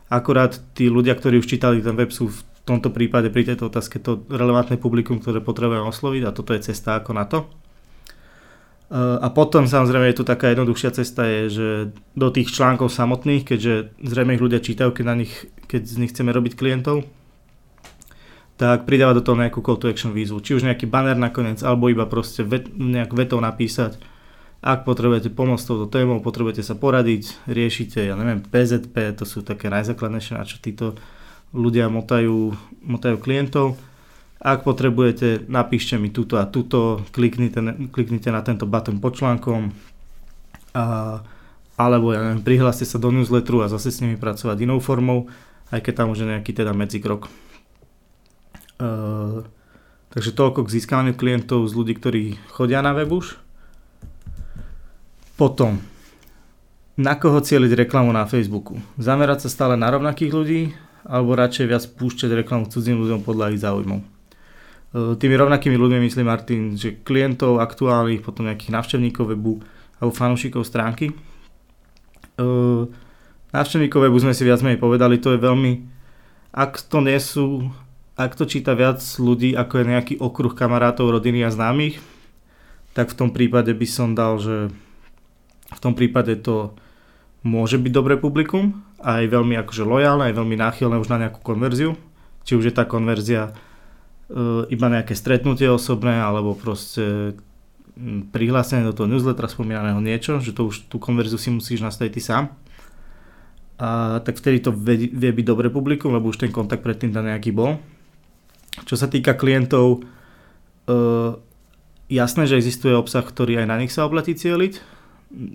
Akurát 0.08 0.56
tí 0.78 0.88
ľudia, 0.88 1.18
ktorí 1.18 1.42
už 1.44 1.50
čítali 1.50 1.84
ten 1.84 1.98
web, 1.98 2.14
sú 2.14 2.32
v 2.32 2.40
tomto 2.64 2.94
prípade 2.94 3.34
pri 3.34 3.50
tejto 3.52 3.68
otázke 3.68 4.00
to 4.00 4.24
relevantné 4.30 4.78
publikum, 4.78 5.18
ktoré 5.18 5.42
potrebujeme 5.42 5.90
osloviť 5.90 6.22
a 6.24 6.34
toto 6.34 6.54
je 6.54 6.72
cesta 6.72 7.02
ako 7.02 7.12
na 7.18 7.26
to. 7.26 7.50
A 8.90 9.28
potom 9.30 9.70
samozrejme 9.70 10.10
je 10.10 10.18
tu 10.18 10.26
taká 10.26 10.50
jednoduchšia 10.50 10.92
cesta, 10.98 11.22
je, 11.22 11.42
že 11.54 11.68
do 12.18 12.34
tých 12.34 12.50
článkov 12.50 12.90
samotných, 12.90 13.46
keďže 13.46 13.94
zrejme 14.02 14.34
ich 14.34 14.42
ľudia 14.42 14.66
čítajú, 14.66 14.90
keď, 14.90 15.06
na 15.06 15.16
nich, 15.22 15.34
keď 15.70 15.82
z 15.86 15.96
nich 16.02 16.10
chceme 16.10 16.34
robiť 16.34 16.58
klientov, 16.58 17.06
tak 18.58 18.90
pridáva 18.90 19.14
do 19.14 19.22
toho 19.22 19.38
nejakú 19.38 19.62
call 19.62 19.78
to 19.78 19.94
action 19.94 20.10
výzvu. 20.10 20.42
Či 20.42 20.58
už 20.58 20.66
nejaký 20.66 20.90
banner 20.90 21.14
nakoniec, 21.14 21.62
alebo 21.62 21.88
iba 21.94 22.10
proste 22.10 22.42
vet, 22.42 22.66
nejak 22.74 23.14
vetou 23.14 23.38
napísať, 23.38 24.02
ak 24.60 24.84
potrebujete 24.84 25.32
pomôcť 25.32 25.64
touto 25.64 25.88
témou, 25.88 26.20
potrebujete 26.20 26.66
sa 26.66 26.76
poradiť, 26.76 27.48
riešite, 27.48 28.04
ja 28.04 28.18
neviem, 28.20 28.44
PZP, 28.44 29.16
to 29.16 29.24
sú 29.24 29.46
také 29.46 29.72
najzákladnejšie, 29.72 30.34
na 30.36 30.44
čo 30.44 30.60
títo 30.60 31.00
ľudia 31.56 31.88
motajú, 31.88 32.52
motajú 32.84 33.18
klientov. 33.24 33.80
Ak 34.40 34.64
potrebujete, 34.64 35.44
napíšte 35.52 36.00
mi 36.00 36.08
túto 36.08 36.40
a 36.40 36.48
túto, 36.48 37.04
kliknite, 37.12 37.60
kliknite 37.92 38.32
na 38.32 38.40
tento 38.40 38.64
button 38.64 39.04
pod 39.04 39.20
článkom 39.20 39.76
a, 40.72 41.20
alebo 41.76 42.16
ja 42.16 42.24
neviem, 42.24 42.40
prihláste 42.40 42.88
sa 42.88 42.96
do 42.96 43.12
newsletteru 43.12 43.68
a 43.68 43.72
zase 43.72 43.92
s 43.92 44.00
nimi 44.00 44.16
pracovať 44.16 44.64
inou 44.64 44.80
formou, 44.80 45.28
aj 45.76 45.84
keď 45.84 45.94
tam 46.04 46.16
už 46.16 46.24
je 46.24 46.32
nejaký 46.32 46.52
teda 46.56 46.72
medzikrok. 46.72 47.28
Uh, 48.80 49.44
takže 50.16 50.32
toľko 50.32 50.64
k 50.64 50.74
získavaniu 50.80 51.20
klientov 51.20 51.68
z 51.68 51.76
ľudí, 51.76 52.00
ktorí 52.00 52.40
chodia 52.56 52.80
na 52.80 52.96
web 52.96 53.12
už. 53.12 53.36
Potom, 55.36 55.84
na 56.96 57.16
koho 57.16 57.44
cieliť 57.44 57.88
reklamu 57.88 58.12
na 58.16 58.24
Facebooku? 58.24 58.80
Zamerať 58.96 59.48
sa 59.48 59.50
stále 59.52 59.76
na 59.76 59.92
rovnakých 59.92 60.32
ľudí, 60.32 60.62
alebo 61.04 61.36
radšej 61.36 61.66
viac 61.68 61.84
púšťať 61.96 62.44
reklamu 62.44 62.68
cudzím 62.68 63.04
ľuďom 63.04 63.24
podľa 63.24 63.56
ich 63.56 63.64
záujmov. 63.64 64.19
E, 64.90 65.14
tými 65.18 65.36
rovnakými 65.38 65.78
ľuďmi 65.78 66.00
myslím 66.10 66.28
Martin, 66.30 66.74
že 66.74 66.98
klientov 67.06 67.62
aktuálnych, 67.62 68.26
potom 68.26 68.50
nejakých 68.50 68.74
návštevníkov 68.74 69.26
webu 69.36 69.62
alebo 70.02 70.14
fanúšikov 70.16 70.66
stránky. 70.66 71.14
E, 71.14 72.46
návštevníkov 73.54 74.10
webu 74.10 74.18
sme 74.18 74.34
si 74.34 74.42
viac 74.42 74.66
menej 74.66 74.82
povedali, 74.82 75.22
to 75.22 75.38
je 75.38 75.40
veľmi, 75.40 75.86
ak 76.50 76.82
to 76.90 77.06
nie 77.06 77.20
sú, 77.22 77.70
ak 78.18 78.34
to 78.34 78.50
číta 78.50 78.74
viac 78.74 78.98
ľudí, 79.22 79.54
ako 79.54 79.74
je 79.78 79.86
nejaký 79.86 80.14
okruh 80.18 80.58
kamarátov, 80.58 81.14
rodiny 81.14 81.46
a 81.46 81.54
známych, 81.54 82.02
tak 82.98 83.14
v 83.14 83.18
tom 83.18 83.30
prípade 83.30 83.70
by 83.70 83.88
som 83.88 84.18
dal, 84.18 84.42
že 84.42 84.74
v 85.70 85.80
tom 85.80 85.94
prípade 85.94 86.34
to 86.42 86.74
môže 87.46 87.78
byť 87.78 87.92
dobré 87.94 88.18
publikum, 88.18 88.82
aj 89.00 89.32
veľmi 89.32 89.56
akože 89.62 89.84
lojálne, 89.86 90.28
aj 90.28 90.36
veľmi 90.36 90.58
náchylné 90.60 90.98
už 91.00 91.08
na 91.08 91.22
nejakú 91.24 91.40
konverziu. 91.40 91.96
Či 92.44 92.58
už 92.58 92.68
je 92.68 92.74
tá 92.76 92.84
konverzia 92.84 93.56
iba 94.70 94.88
nejaké 94.94 95.18
stretnutie 95.18 95.66
osobné, 95.66 96.22
alebo 96.22 96.54
proste 96.54 97.34
prihlásenie 98.32 98.88
do 98.88 98.96
toho 98.96 99.10
newslettera 99.12 99.52
spomínaného 99.52 100.00
niečo, 100.00 100.40
že 100.40 100.56
to 100.56 100.72
už 100.72 100.88
tú 100.88 101.02
konverziu 101.02 101.36
si 101.36 101.52
musíš 101.52 101.84
nastaviť 101.84 102.12
ty 102.16 102.22
sám. 102.24 102.44
A 103.80 104.20
tak 104.24 104.40
vtedy 104.40 104.60
to 104.64 104.72
vie, 104.76 105.08
vie 105.12 105.32
byť 105.32 105.46
dobré 105.48 105.68
publikum, 105.72 106.12
lebo 106.12 106.32
už 106.32 106.40
ten 106.40 106.52
kontakt 106.52 106.84
predtým 106.84 107.16
tam 107.16 107.28
nejaký 107.28 107.56
bol. 107.56 107.80
Čo 108.84 108.96
sa 109.00 109.08
týka 109.08 109.36
klientov, 109.36 110.04
e, 110.88 110.96
jasné, 112.12 112.44
že 112.48 112.60
existuje 112.60 112.92
obsah, 112.92 113.24
ktorý 113.24 113.64
aj 113.64 113.68
na 113.68 113.80
nich 113.80 113.92
sa 113.92 114.04
oplatí 114.04 114.36
cieliť. 114.36 114.80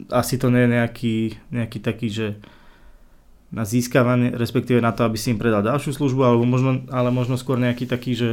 Asi 0.08 0.40
to 0.40 0.48
nie 0.48 0.64
je 0.64 0.72
nejaký, 0.72 1.16
nejaký 1.52 1.78
taký, 1.84 2.08
že 2.08 2.26
na 3.54 3.68
získavanie, 3.68 4.32
respektíve 4.34 4.80
na 4.80 4.90
to, 4.96 5.04
aby 5.04 5.20
si 5.20 5.30
im 5.30 5.38
predal 5.38 5.62
ďalšiu 5.62 5.94
službu, 5.94 6.20
alebo 6.24 6.44
možno, 6.48 6.84
ale 6.90 7.12
možno 7.12 7.38
skôr 7.38 7.60
nejaký 7.60 7.86
taký, 7.86 8.16
že, 8.16 8.30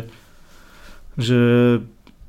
že 1.15 1.39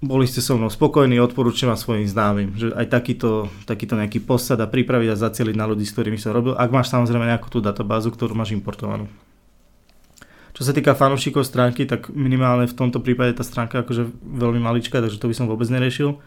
boli 0.03 0.27
ste 0.27 0.43
so 0.43 0.59
mnou 0.59 0.67
spokojní, 0.67 1.23
odporúčam 1.23 1.71
vám 1.71 1.79
svojim 1.79 2.11
známym, 2.11 2.59
že 2.59 2.75
aj 2.75 2.91
takýto, 2.91 3.47
takýto 3.71 3.95
nejaký 3.95 4.19
post 4.19 4.51
sa 4.51 4.59
pripraviť 4.59 5.15
a 5.15 5.21
zacieliť 5.31 5.55
na 5.55 5.71
ľudí, 5.71 5.87
s 5.87 5.95
ktorými 5.95 6.19
som 6.19 6.35
robil, 6.35 6.59
ak 6.59 6.75
máš 6.75 6.91
samozrejme 6.91 7.23
nejakú 7.23 7.47
tú 7.47 7.63
databázu, 7.63 8.11
ktorú 8.11 8.35
máš 8.35 8.51
importovanú. 8.51 9.07
Čo 10.53 10.69
sa 10.69 10.77
týka 10.77 10.93
fanúšikov 10.93 11.49
stránky, 11.49 11.89
tak 11.89 12.13
minimálne 12.13 12.69
v 12.69 12.77
tomto 12.77 13.01
prípade 13.01 13.39
tá 13.39 13.47
stránka 13.47 13.81
je 13.81 13.85
akože 13.89 14.05
veľmi 14.21 14.61
maličká, 14.61 15.01
takže 15.01 15.17
to 15.17 15.31
by 15.31 15.35
som 15.39 15.47
vôbec 15.49 15.71
neriešil. 15.71 16.21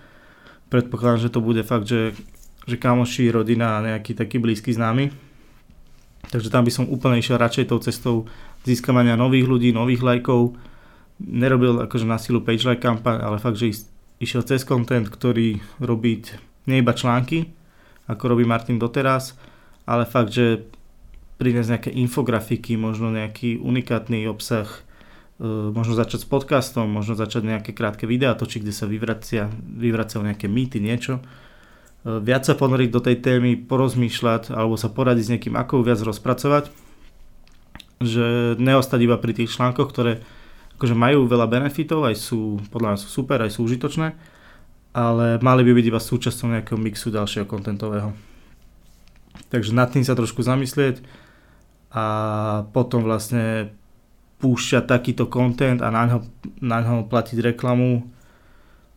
Predpokladám, 0.72 1.30
že 1.30 1.30
to 1.30 1.46
bude 1.46 1.62
fakt, 1.62 1.86
že, 1.86 2.18
že 2.66 2.80
kamoši, 2.80 3.30
rodina 3.30 3.78
a 3.78 3.84
nejaký 3.86 4.18
taký 4.18 4.42
blízky 4.42 4.74
známy. 4.74 5.14
Takže 6.34 6.50
tam 6.50 6.66
by 6.66 6.72
som 6.74 6.90
úplne 6.90 7.22
išiel 7.22 7.38
radšej 7.38 7.70
tou 7.70 7.78
cestou 7.78 8.16
získavania 8.66 9.14
nových 9.14 9.46
ľudí, 9.46 9.70
nových 9.70 10.02
lajkov. 10.02 10.58
Nerobil 11.22 11.80
akože 11.80 12.04
na 12.04 12.20
silu 12.20 12.44
page 12.44 12.68
like 12.68 12.84
kampaň, 12.84 13.24
ale 13.24 13.40
fakt, 13.40 13.56
že 13.56 13.88
išiel 14.20 14.44
cez 14.44 14.68
content, 14.68 15.08
ktorý 15.08 15.64
robí 15.80 16.24
nie 16.66 16.82
iba 16.82 16.92
články, 16.92 17.52
ako 18.10 18.36
robí 18.36 18.44
Martin 18.46 18.82
doteraz, 18.82 19.38
ale 19.86 20.06
fakt, 20.06 20.34
že 20.34 20.66
priniesť 21.36 21.70
nejaké 21.72 21.92
infografiky, 21.92 22.80
možno 22.80 23.12
nejaký 23.12 23.60
unikátny 23.60 24.26
obsah, 24.26 24.68
e, 25.38 25.46
možno 25.46 25.94
začať 25.94 26.24
s 26.24 26.28
podcastom, 26.28 26.88
možno 26.88 27.20
začať 27.20 27.44
nejaké 27.44 27.72
krátke 27.76 28.08
videá 28.08 28.34
točiť, 28.34 28.64
kde 28.64 28.74
sa 28.74 28.88
vyvracia, 28.88 29.52
vyvracajú 29.52 30.24
nejaké 30.24 30.48
mýty, 30.48 30.80
niečo. 30.80 31.20
E, 31.20 32.24
viac 32.24 32.48
sa 32.48 32.56
ponoriť 32.56 32.90
do 32.90 33.04
tej 33.04 33.20
témy, 33.20 33.60
porozmýšľať 33.68 34.56
alebo 34.56 34.80
sa 34.80 34.88
poradiť 34.88 35.24
s 35.28 35.32
niekým, 35.36 35.56
ako 35.60 35.84
viac 35.84 36.00
rozpracovať. 36.00 36.72
Že 38.00 38.60
neostať 38.60 39.00
iba 39.04 39.20
pri 39.20 39.34
tých 39.36 39.52
článkoch, 39.56 39.92
ktoré 39.92 40.24
akože 40.76 40.96
majú 40.96 41.26
veľa 41.28 41.48
benefitov, 41.48 42.04
aj 42.04 42.16
sú, 42.20 42.60
podľa 42.70 42.96
mňa 42.96 43.00
sú 43.00 43.08
super, 43.08 43.40
aj 43.40 43.56
sú 43.56 43.64
užitočné, 43.64 44.12
ale 44.92 45.26
mali 45.40 45.62
by 45.64 45.72
byť 45.72 45.86
iba 45.88 46.00
súčasťou 46.00 46.48
nejakého 46.52 46.80
mixu 46.80 47.12
ďalšieho 47.12 47.48
kontentového. 47.48 48.12
Takže 49.52 49.72
nad 49.72 49.92
tým 49.92 50.04
sa 50.04 50.16
trošku 50.16 50.44
zamyslieť 50.44 51.00
a 51.96 52.06
potom 52.76 53.08
vlastne 53.08 53.72
púšťať 54.44 54.84
takýto 54.84 55.32
content 55.32 55.80
a 55.80 55.88
na 55.88 56.20
na 56.60 56.78
ňo 56.84 57.08
platiť 57.08 57.56
reklamu 57.56 58.04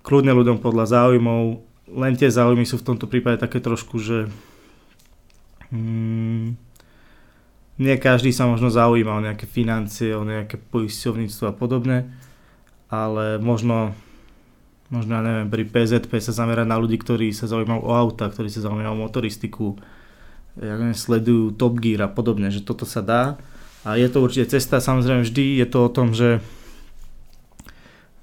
kľudne 0.02 0.34
ľuďom 0.34 0.58
podľa 0.58 0.88
záujmov. 0.98 1.62
Len 1.88 2.14
tie 2.18 2.32
záujmy 2.32 2.66
sú 2.66 2.80
v 2.80 2.86
tomto 2.90 3.06
prípade 3.06 3.38
také 3.38 3.62
trošku, 3.62 4.00
že 4.02 4.26
hmm, 5.70 6.56
nie 7.78 7.94
každý 7.96 8.34
sa 8.34 8.50
možno 8.50 8.68
zaujíma 8.68 9.18
o 9.18 9.24
nejaké 9.24 9.46
financie, 9.46 10.14
o 10.14 10.26
nejaké 10.26 10.58
poisťovníctvo 10.58 11.44
a 11.46 11.54
podobne, 11.54 12.10
ale 12.90 13.38
možno, 13.38 13.94
možno 14.90 15.18
ja 15.18 15.22
neviem, 15.22 15.48
pri 15.48 15.64
PZP 15.64 16.18
sa 16.18 16.34
zamerať 16.34 16.66
na 16.66 16.76
ľudí, 16.76 16.98
ktorí 16.98 17.30
sa 17.30 17.46
zaujímajú 17.46 17.80
o 17.86 17.92
auta, 17.94 18.26
ktorí 18.26 18.50
sa 18.50 18.66
zaujímajú 18.66 18.92
o 18.92 19.02
motoristiku, 19.06 19.66
ja 20.58 20.74
neviem, 20.74 20.98
sledujú 20.98 21.54
Top 21.54 21.78
Gear 21.78 22.04
a 22.04 22.10
podobne, 22.10 22.50
že 22.50 22.66
toto 22.66 22.82
sa 22.82 22.98
dá. 22.98 23.38
A 23.86 23.94
je 23.94 24.10
to 24.10 24.26
určite 24.26 24.58
cesta, 24.58 24.82
samozrejme 24.82 25.22
vždy 25.22 25.62
je 25.62 25.66
to 25.70 25.78
o 25.86 25.92
tom, 25.92 26.10
že 26.12 26.42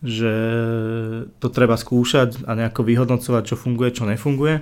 že 0.06 0.34
to 1.42 1.50
treba 1.50 1.74
skúšať 1.74 2.46
a 2.46 2.54
nejako 2.54 2.86
vyhodnocovať, 2.86 3.44
čo 3.50 3.56
funguje, 3.58 3.90
čo 3.90 4.06
nefunguje. 4.06 4.62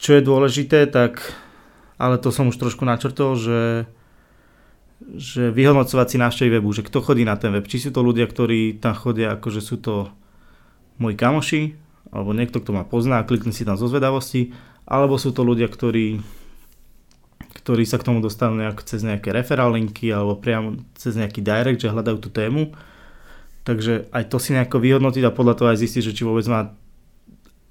Čo 0.00 0.10
je 0.16 0.22
dôležité, 0.24 0.88
tak, 0.88 1.36
ale 1.96 2.20
to 2.20 2.28
som 2.28 2.52
už 2.52 2.60
trošku 2.60 2.84
načrtol, 2.84 3.36
že, 3.36 3.88
že 5.16 5.48
vyhodnocovať 5.52 6.06
si 6.06 6.16
návštevy 6.20 6.60
webu, 6.60 6.70
že 6.76 6.84
kto 6.84 7.00
chodí 7.00 7.24
na 7.24 7.36
ten 7.40 7.52
web, 7.52 7.64
či 7.64 7.80
sú 7.80 7.90
to 7.92 8.04
ľudia, 8.04 8.28
ktorí 8.28 8.76
tam 8.76 8.92
chodia, 8.92 9.36
akože 9.36 9.60
sú 9.64 9.76
to 9.80 10.12
moji 11.00 11.16
kamoši, 11.16 11.62
alebo 12.12 12.32
niekto, 12.36 12.60
kto 12.60 12.72
ma 12.72 12.84
pozná, 12.84 13.24
klikne 13.24 13.52
si 13.52 13.64
tam 13.64 13.76
zo 13.76 13.88
zvedavosti, 13.88 14.52
alebo 14.86 15.18
sú 15.18 15.34
to 15.34 15.42
ľudia, 15.42 15.66
ktorí, 15.66 16.22
ktorí 17.60 17.82
sa 17.84 17.98
k 17.98 18.06
tomu 18.06 18.22
dostanú 18.22 18.62
nejak 18.62 18.86
cez 18.86 19.02
nejaké 19.02 19.34
referál 19.34 19.74
linky 19.74 20.14
alebo 20.14 20.38
priamo 20.38 20.78
cez 20.94 21.18
nejaký 21.18 21.42
direct, 21.42 21.82
že 21.82 21.90
hľadajú 21.90 22.18
tú 22.22 22.30
tému. 22.30 22.72
Takže 23.66 24.06
aj 24.14 24.30
to 24.30 24.38
si 24.38 24.54
nejako 24.54 24.78
vyhodnotiť 24.78 25.26
a 25.26 25.34
podľa 25.34 25.54
toho 25.58 25.68
aj 25.74 25.82
zistiť, 25.82 26.02
že 26.06 26.14
či 26.14 26.22
vôbec 26.22 26.46
má 26.46 26.70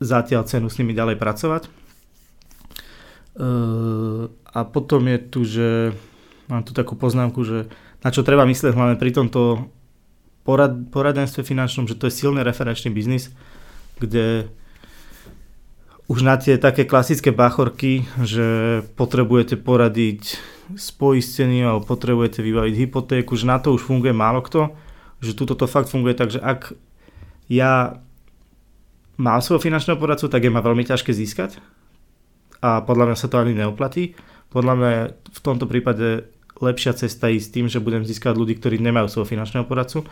zatiaľ 0.03 0.43
cenu 0.43 0.67
s 0.67 0.75
nimi 0.75 0.91
ďalej 0.91 1.15
pracovať. 1.15 1.71
Uh, 3.35 4.31
a 4.47 4.63
potom 4.63 5.03
je 5.11 5.17
tu, 5.19 5.43
že 5.43 5.91
mám 6.47 6.63
tu 6.63 6.71
takú 6.71 6.95
poznámku, 6.95 7.43
že 7.43 7.67
na 7.99 8.09
čo 8.13 8.23
treba 8.23 8.47
myslieť 8.47 8.71
hlavne 8.71 8.95
pri 8.95 9.11
tomto 9.11 9.67
porad, 10.47 10.71
poradenstve 10.93 11.43
finančnom, 11.43 11.89
že 11.89 11.99
to 11.99 12.07
je 12.07 12.15
silný 12.15 12.45
referenčný 12.45 12.95
biznis, 12.95 13.35
kde 13.99 14.47
už 16.05 16.21
na 16.21 16.37
tie 16.37 16.61
také 16.61 16.85
klasické 16.85 17.33
bachorky, 17.33 18.05
že 18.21 18.79
potrebujete 18.93 19.57
poradiť 19.57 20.37
s 20.77 20.93
poistením 20.93 21.65
alebo 21.65 21.89
potrebujete 21.89 22.45
vybaviť 22.45 22.73
hypotéku, 22.77 23.33
že 23.33 23.49
na 23.49 23.57
to 23.57 23.73
už 23.73 23.81
funguje 23.81 24.13
málo 24.13 24.45
kto, 24.45 24.69
že 25.19 25.33
tuto 25.33 25.57
to 25.57 25.65
fakt 25.65 25.89
funguje 25.89 26.13
tak, 26.13 26.29
že 26.29 26.39
ak 26.39 26.77
ja 27.49 27.99
mám 29.17 29.41
svojho 29.41 29.65
finančného 29.65 29.97
poradcu, 29.97 30.29
tak 30.29 30.45
je 30.45 30.53
ma 30.53 30.61
veľmi 30.61 30.85
ťažké 30.85 31.09
získať 31.09 31.57
a 32.61 32.83
podľa 32.83 33.11
mňa 33.11 33.17
sa 33.17 33.27
to 33.27 33.39
ani 33.39 33.55
neoplatí. 33.55 34.15
Podľa 34.51 34.73
mňa 34.77 34.91
v 35.11 35.39
tomto 35.43 35.67
prípade 35.67 36.31
lepšia 36.59 36.95
cesta 36.95 37.27
ísť 37.27 37.49
tým, 37.51 37.67
že 37.67 37.83
budem 37.83 38.07
získať 38.07 38.35
ľudí, 38.35 38.55
ktorí 38.55 38.79
nemajú 38.79 39.11
svojho 39.11 39.27
finančného 39.35 39.67
poradcu 39.67 40.07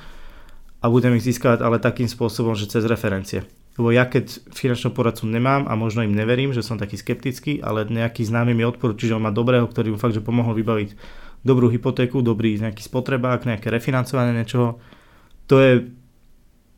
a 0.83 0.85
budem 0.91 1.15
ich 1.15 1.23
získať 1.23 1.63
ale 1.63 1.79
takým 1.79 2.11
spôsobom, 2.11 2.51
že 2.59 2.67
cez 2.67 2.83
referencie. 2.83 3.47
Lebo 3.79 3.89
ja 3.89 4.05
keď 4.05 4.53
finančnú 4.53 4.93
poradcu 4.93 5.25
nemám 5.25 5.65
a 5.65 5.73
možno 5.73 6.05
im 6.05 6.13
neverím, 6.13 6.53
že 6.53 6.61
som 6.61 6.77
taký 6.77 6.99
skeptický, 6.99 7.63
ale 7.63 7.87
nejaký 7.87 8.21
známy 8.21 8.53
mi 8.53 8.67
odporúči, 8.67 9.09
že 9.09 9.15
on 9.17 9.23
má 9.23 9.33
dobrého, 9.33 9.65
ktorý 9.65 9.95
mu 9.95 9.97
fakt, 9.97 10.13
že 10.13 10.21
pomohol 10.21 10.53
vybaviť 10.53 10.93
dobrú 11.41 11.71
hypotéku, 11.71 12.21
dobrý 12.21 12.59
nejaký 12.59 12.85
spotrebák, 12.85 13.49
nejaké 13.49 13.73
refinancovanie 13.73 14.35
niečoho, 14.35 14.77
to 15.47 15.59
je, 15.59 15.73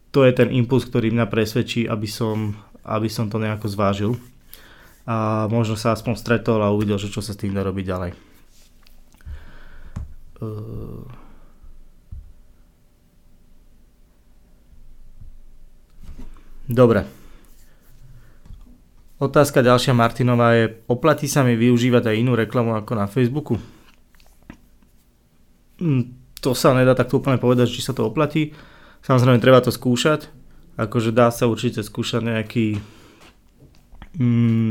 to 0.09 0.25
je 0.25 0.31
ten 0.33 0.49
impuls, 0.55 0.87
ktorý 0.87 1.13
mňa 1.13 1.29
presvedčí, 1.29 1.85
aby 1.85 2.09
som, 2.09 2.57
aby 2.81 3.11
som 3.11 3.29
to 3.29 3.37
nejako 3.37 3.67
zvážil. 3.69 4.11
A 5.05 5.45
možno 5.53 5.77
sa 5.77 5.93
aspoň 5.93 6.17
stretol 6.17 6.59
a 6.65 6.73
uvidel, 6.73 6.97
že 6.97 7.13
čo 7.13 7.21
sa 7.21 7.33
s 7.33 7.39
tým 7.39 7.53
dá 7.53 7.61
robiť 7.61 7.85
ďalej. 7.85 8.11
Uh... 10.41 11.05
Dobre. 16.65 17.05
Otázka 19.21 19.61
ďalšia 19.61 19.93
Martinová 19.93 20.57
je, 20.57 20.81
oplatí 20.89 21.29
sa 21.29 21.45
mi 21.45 21.53
využívať 21.55 22.09
aj 22.11 22.19
inú 22.19 22.33
reklamu 22.35 22.75
ako 22.75 22.93
na 22.97 23.05
Facebooku? 23.05 23.55
Hm, 25.79 26.17
to 26.41 26.57
sa 26.57 26.73
nedá 26.73 26.97
takto 26.97 27.21
úplne 27.21 27.37
povedať, 27.37 27.69
či 27.69 27.85
sa 27.85 27.93
to 27.93 28.09
oplatí. 28.09 28.57
Samozrejme, 29.05 29.37
treba 29.39 29.61
to 29.61 29.69
skúšať. 29.69 30.27
Akože 30.75 31.15
dá 31.15 31.31
sa 31.31 31.47
určite 31.47 31.85
skúšať 31.85 32.25
nejaký 32.25 32.65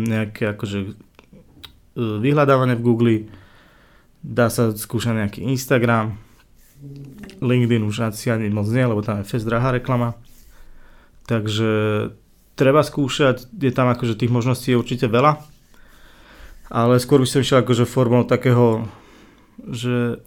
nejaké 0.08 0.56
akože 0.56 0.78
e, 0.84 0.90
vyhľadávanie 1.96 2.76
v 2.76 2.84
Google, 2.84 3.16
dá 4.24 4.48
sa 4.48 4.72
skúšať 4.72 5.20
nejaký 5.20 5.40
Instagram, 5.44 6.16
LinkedIn 7.40 7.84
už 7.84 8.08
asi 8.08 8.32
ani 8.32 8.48
moc 8.48 8.68
nie, 8.68 8.84
lebo 8.84 9.04
tam 9.04 9.20
je 9.20 9.28
fest 9.28 9.44
drahá 9.44 9.72
reklama. 9.76 10.16
Takže 11.24 11.70
treba 12.56 12.84
skúšať, 12.84 13.48
je 13.52 13.72
tam 13.72 13.88
akože 13.88 14.16
tých 14.16 14.32
možností 14.32 14.72
je 14.72 14.80
určite 14.80 15.06
veľa. 15.08 15.40
ale 16.72 16.96
skôr 16.96 17.20
by 17.20 17.28
som 17.28 17.44
išiel 17.44 17.60
akože 17.60 17.84
formou 17.84 18.24
takého, 18.24 18.88
že 19.68 20.24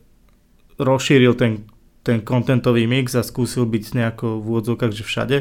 rozšíril 0.77 1.33
ten, 1.33 1.65
ten 2.05 2.21
kontentový 2.21 2.86
mix 2.86 3.17
a 3.17 3.25
skúsil 3.25 3.65
byť 3.65 3.83
nejako 3.97 4.39
v 4.39 4.45
úvodzovkách, 4.45 4.93
že 4.93 5.03
všade 5.03 5.38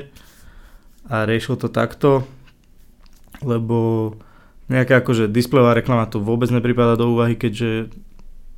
a 1.06 1.22
riešil 1.28 1.60
to 1.60 1.68
takto, 1.70 2.26
lebo 3.44 4.12
nejaká 4.66 5.04
akože 5.04 5.30
displejová 5.30 5.76
reklama 5.76 6.10
to 6.10 6.18
vôbec 6.18 6.50
nepripada 6.50 6.98
do 6.98 7.12
úvahy, 7.14 7.38
keďže 7.38 7.94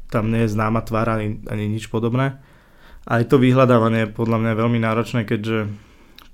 tam 0.09 0.33
nie 0.33 0.49
je 0.49 0.53
známa 0.57 0.81
tvár 0.81 1.21
ani, 1.21 1.45
ani 1.49 1.69
nič 1.69 1.93
podobné. 1.93 2.41
Aj 3.09 3.23
to 3.25 3.41
vyhľadávanie 3.41 4.09
je 4.09 4.15
podľa 4.17 4.39
mňa 4.41 4.53
veľmi 4.57 4.79
náročné, 4.81 5.29
keďže 5.29 5.69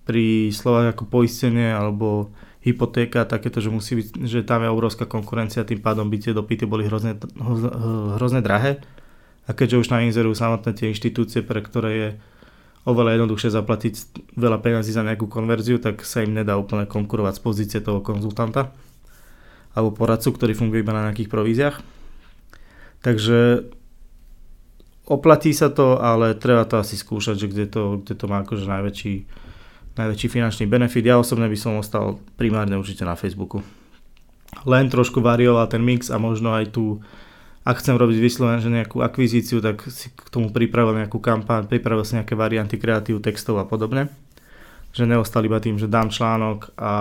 pri 0.04 0.50
slovách 0.54 0.94
ako 0.94 1.10
poistenie 1.10 1.74
alebo 1.74 2.30
hypotéka, 2.64 3.28
takéto, 3.28 3.60
že 3.60 3.68
musí 3.68 4.00
byť, 4.00 4.08
že 4.24 4.40
tam 4.46 4.64
je 4.64 4.72
obrovská 4.72 5.04
konkurencia, 5.04 5.68
tým 5.68 5.84
pádom 5.84 6.08
by 6.08 6.16
tie 6.16 6.32
dopity 6.32 6.64
boli 6.64 6.88
hrozne, 6.88 7.20
hrozne 8.16 8.40
drahé. 8.40 8.80
A 9.44 9.52
keďže 9.52 9.84
už 9.84 9.92
na 9.92 10.00
inzerujú 10.00 10.32
samotné 10.32 10.72
tie 10.72 10.88
inštitúcie, 10.88 11.44
pre 11.44 11.60
ktoré 11.60 11.90
je 11.92 12.08
oveľa 12.84 13.16
jednoduchšie 13.16 13.50
zaplatiť 13.52 13.94
veľa 14.36 14.60
peniazy 14.60 14.92
za 14.92 15.00
nejakú 15.00 15.24
konverziu, 15.28 15.80
tak 15.80 16.04
sa 16.04 16.20
im 16.20 16.36
nedá 16.36 16.60
úplne 16.60 16.84
konkurovať 16.84 17.40
z 17.40 17.44
pozície 17.44 17.80
toho 17.80 18.04
konzultanta 18.04 18.72
alebo 19.74 19.90
poradcu, 19.90 20.30
ktorý 20.30 20.52
funguje 20.54 20.86
iba 20.86 20.94
na 20.94 21.10
nejakých 21.10 21.32
províziách. 21.32 21.76
Takže 23.02 23.68
oplatí 25.04 25.50
sa 25.52 25.68
to, 25.68 25.98
ale 25.98 26.38
treba 26.38 26.64
to 26.64 26.78
asi 26.78 26.94
skúšať, 26.96 27.36
že 27.36 27.46
kde 27.50 27.66
to, 27.68 27.82
kde 28.00 28.14
to 28.14 28.24
má 28.30 28.46
akože 28.46 28.64
najväčší, 28.64 29.14
najväčší 29.98 30.28
finančný 30.30 30.64
benefit. 30.70 31.04
Ja 31.04 31.18
osobne 31.18 31.50
by 31.50 31.58
som 31.58 31.76
ostal 31.76 32.22
primárne 32.38 32.78
určite 32.78 33.04
na 33.04 33.18
Facebooku. 33.18 33.60
Len 34.64 34.86
trošku 34.86 35.18
varioval 35.18 35.66
ten 35.66 35.82
mix 35.82 36.08
a 36.08 36.16
možno 36.16 36.54
aj 36.54 36.70
tu, 36.70 37.02
ak 37.64 37.80
chcem 37.80 37.97
robiť 37.97 38.21
vyslovene 38.21 38.61
že 38.61 38.68
nejakú 38.68 39.00
akvizíciu, 39.00 39.64
tak 39.64 39.88
si 39.88 40.12
k 40.12 40.28
tomu 40.28 40.52
pripravil 40.52 41.00
nejakú 41.00 41.16
kampaň, 41.16 41.64
pripravil 41.64 42.04
si 42.04 42.21
nejaké 42.21 42.37
varianty 42.37 42.76
kreatív, 42.76 43.25
textov 43.25 43.56
a 43.56 43.64
podobne. 43.64 44.12
Že 44.92 45.16
neostal 45.16 45.49
iba 45.49 45.59
tým, 45.59 45.80
že 45.80 45.88
dám 45.88 46.12
článok 46.12 46.76
a, 46.76 46.94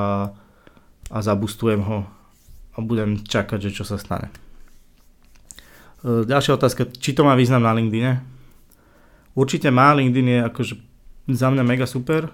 a 1.12 1.17
zabustujem 1.20 1.84
ho 1.84 2.08
a 2.74 2.77
budem 2.79 3.20
čakať, 3.22 3.70
že 3.70 3.75
čo 3.75 3.84
sa 3.84 4.00
stane. 4.00 4.32
E, 6.01 6.25
ďalšia 6.25 6.55
otázka, 6.58 6.89
či 6.96 7.12
to 7.12 7.27
má 7.27 7.36
význam 7.36 7.62
na 7.62 7.75
LinkedIne? 7.75 8.24
Určite 9.36 9.67
má, 9.67 9.93
LinkedIn 9.93 10.27
je 10.32 10.39
akože 10.48 10.74
za 11.27 11.48
mňa 11.51 11.63
mega 11.67 11.86
super, 11.86 12.32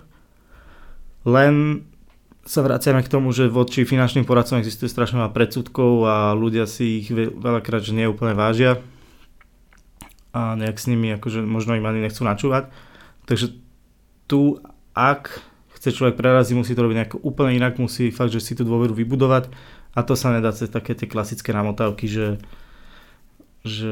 len 1.26 1.84
sa 2.50 2.66
vraciame 2.66 3.06
k 3.06 3.14
tomu, 3.14 3.30
že 3.30 3.46
voči 3.46 3.86
finančným 3.86 4.26
poradcom 4.26 4.58
existuje 4.58 4.90
strašne 4.90 5.22
veľa 5.22 5.38
predsudkov 5.38 5.92
a 6.10 6.16
ľudia 6.34 6.66
si 6.66 7.06
ich 7.06 7.14
veľakrát 7.14 7.86
že 7.86 7.94
nie 7.94 8.10
úplne 8.10 8.34
vážia 8.34 8.82
a 10.34 10.58
nejak 10.58 10.82
s 10.82 10.90
nimi 10.90 11.14
akože 11.14 11.46
možno 11.46 11.78
im 11.78 11.86
ani 11.86 12.02
nechcú 12.02 12.26
načúvať. 12.26 12.74
Takže 13.30 13.54
tu, 14.26 14.58
ak 14.98 15.46
chce 15.78 15.94
človek 15.94 16.18
preraziť, 16.18 16.58
musí 16.58 16.74
to 16.74 16.82
robiť 16.82 16.98
nejako 16.98 17.18
úplne 17.22 17.54
inak, 17.54 17.78
musí 17.78 18.10
fakt, 18.10 18.34
že 18.34 18.42
si 18.42 18.58
tú 18.58 18.66
dôveru 18.66 18.98
vybudovať 18.98 19.54
a 19.94 20.02
to 20.02 20.18
sa 20.18 20.34
nedá 20.34 20.50
cez 20.50 20.74
také 20.74 20.98
tie 20.98 21.06
klasické 21.06 21.54
namotávky, 21.54 22.10
že 22.10 22.42
že 23.60 23.92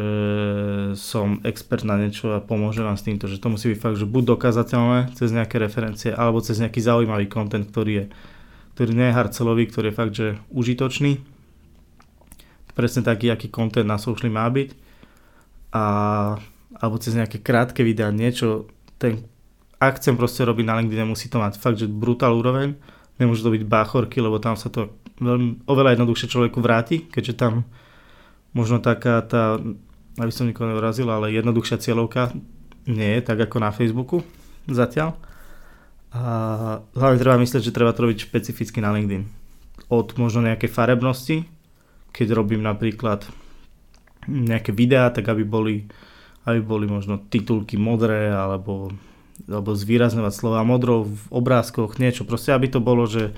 som 0.96 1.44
expert 1.44 1.84
na 1.84 2.00
niečo 2.00 2.32
a 2.32 2.40
pomôže 2.40 2.80
vám 2.80 2.96
s 2.96 3.04
týmto, 3.04 3.28
že 3.28 3.36
to 3.36 3.52
musí 3.52 3.76
byť 3.76 3.80
fakt, 3.84 4.00
že 4.00 4.08
buď 4.08 4.24
dokázateľné 4.40 5.12
cez 5.12 5.36
nejaké 5.36 5.60
referencie, 5.60 6.16
alebo 6.16 6.40
cez 6.40 6.64
nejaký 6.64 6.80
zaujímavý 6.80 7.28
content, 7.28 7.68
ktorý 7.68 7.92
je 7.92 8.06
ktorý 8.78 8.94
nie 8.94 9.10
je 9.10 9.18
harcelový, 9.18 9.66
ktorý 9.66 9.90
je 9.90 9.98
fakt, 9.98 10.14
že 10.14 10.38
užitočný. 10.54 11.18
Presne 12.78 13.02
taký, 13.02 13.34
aký 13.34 13.50
content 13.50 13.90
na 13.90 13.98
sociali 13.98 14.30
má 14.30 14.46
byť. 14.46 14.70
A, 15.74 15.84
alebo 16.78 17.02
cez 17.02 17.18
nejaké 17.18 17.42
krátke 17.42 17.82
videá, 17.82 18.14
niečo, 18.14 18.70
ten, 19.02 19.26
ak 19.82 19.98
chcem 19.98 20.14
proste 20.14 20.46
robiť 20.46 20.62
na 20.62 20.78
LinkedIn, 20.78 21.10
musí 21.10 21.26
to 21.26 21.42
mať 21.42 21.58
fakt, 21.58 21.82
že 21.82 21.90
brutál 21.90 22.38
úroveň, 22.38 22.78
nemôže 23.18 23.42
to 23.42 23.50
byť 23.50 23.66
báchorky, 23.66 24.22
lebo 24.22 24.38
tam 24.38 24.54
sa 24.54 24.70
to 24.70 24.94
veľmi, 25.18 25.66
oveľa 25.66 25.98
jednoduchšie 25.98 26.30
človeku 26.30 26.62
vráti, 26.62 27.10
keďže 27.10 27.34
tam 27.34 27.66
možno 28.54 28.78
taká 28.78 29.26
tá, 29.26 29.58
aby 30.22 30.30
som 30.30 30.46
nikoho 30.46 30.70
neurazil, 30.70 31.10
ale 31.10 31.34
jednoduchšia 31.34 31.82
cieľovka 31.82 32.30
nie 32.86 33.18
je 33.18 33.22
tak 33.26 33.42
ako 33.42 33.58
na 33.58 33.74
Facebooku 33.74 34.22
zatiaľ. 34.70 35.18
A 36.18 36.32
hlavne 36.98 37.22
treba 37.22 37.38
myslieť, 37.38 37.62
že 37.62 37.76
treba 37.76 37.94
to 37.94 38.10
robiť 38.10 38.26
špecificky 38.26 38.82
na 38.82 38.90
LinkedIn. 38.98 39.24
Od 39.94 40.18
možno 40.18 40.42
nejakej 40.50 40.74
farebnosti, 40.74 41.46
keď 42.10 42.34
robím 42.34 42.66
napríklad 42.66 43.30
nejaké 44.26 44.74
videá, 44.74 45.14
tak 45.14 45.30
aby 45.30 45.46
boli, 45.46 45.86
aby 46.50 46.60
boli 46.60 46.90
možno 46.90 47.22
titulky 47.22 47.78
modré 47.78 48.34
alebo, 48.34 48.90
alebo 49.46 49.78
zvýrazňovať 49.78 50.34
slova 50.34 50.66
modrou 50.66 51.06
v 51.06 51.22
obrázkoch, 51.30 52.02
niečo. 52.02 52.26
Proste 52.26 52.52
aby 52.52 52.68
to 52.68 52.82
bolo, 52.82 53.06
že 53.06 53.32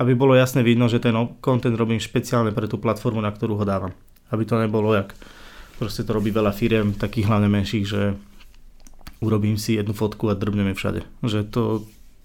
aby 0.00 0.16
bolo 0.16 0.32
jasne 0.34 0.64
vidno, 0.64 0.88
že 0.88 0.98
ten 0.98 1.14
content 1.44 1.76
robím 1.76 2.00
špeciálne 2.02 2.50
pre 2.50 2.66
tú 2.66 2.80
platformu, 2.80 3.22
na 3.22 3.30
ktorú 3.30 3.60
ho 3.60 3.68
dávam 3.68 3.92
aby 4.32 4.48
to 4.48 4.56
nebolo 4.56 4.96
jak 4.96 5.12
proste 5.76 6.08
to 6.08 6.16
robí 6.16 6.32
veľa 6.32 6.56
firiem, 6.56 6.96
takých 6.96 7.28
hlavne 7.28 7.52
menších, 7.52 7.84
že 7.84 8.16
urobím 9.22 9.54
si 9.56 9.78
jednu 9.78 9.94
fotku 9.94 10.28
a 10.28 10.36
drbneme 10.36 10.74
všade. 10.74 11.06
Že 11.22 11.40
to, 11.48 11.62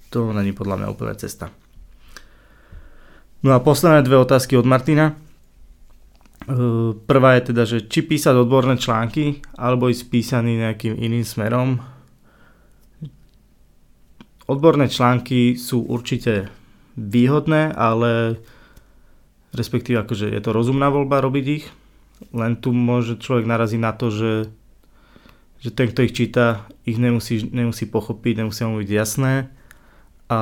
to 0.10 0.34
není 0.34 0.52
podľa 0.52 0.82
mňa 0.82 0.88
úplne 0.92 1.14
cesta. 1.16 1.54
No 3.46 3.54
a 3.54 3.62
posledné 3.62 4.02
dve 4.02 4.18
otázky 4.18 4.58
od 4.58 4.66
Martina. 4.66 5.14
Prvá 7.06 7.30
je 7.38 7.42
teda, 7.54 7.64
že 7.70 7.86
či 7.86 8.02
písať 8.02 8.34
odborné 8.34 8.82
články, 8.82 9.46
alebo 9.60 9.92
ísť 9.94 10.10
písaný 10.10 10.58
nejakým 10.58 10.98
iným 10.98 11.22
smerom. 11.22 11.78
Odborné 14.48 14.88
články 14.88 15.60
sú 15.60 15.84
určite 15.86 16.50
výhodné, 16.96 17.76
ale 17.76 18.42
respektíve 19.52 20.02
akože 20.02 20.32
je 20.32 20.42
to 20.42 20.56
rozumná 20.56 20.88
voľba 20.88 21.20
robiť 21.20 21.46
ich, 21.46 21.68
len 22.32 22.56
tu 22.58 22.72
môže 22.72 23.20
človek 23.20 23.44
naraziť 23.44 23.80
na 23.84 23.92
to, 23.92 24.08
že, 24.10 24.32
že 25.68 25.76
ten, 25.76 25.92
kto 25.92 26.08
ich 26.08 26.16
číta, 26.16 26.64
ich 26.88 26.96
nemusí, 26.96 27.44
nemusí 27.52 27.84
pochopiť, 27.84 28.40
nemusí 28.40 28.64
mu 28.64 28.80
byť 28.80 28.88
jasné 28.88 29.52
a, 30.32 30.42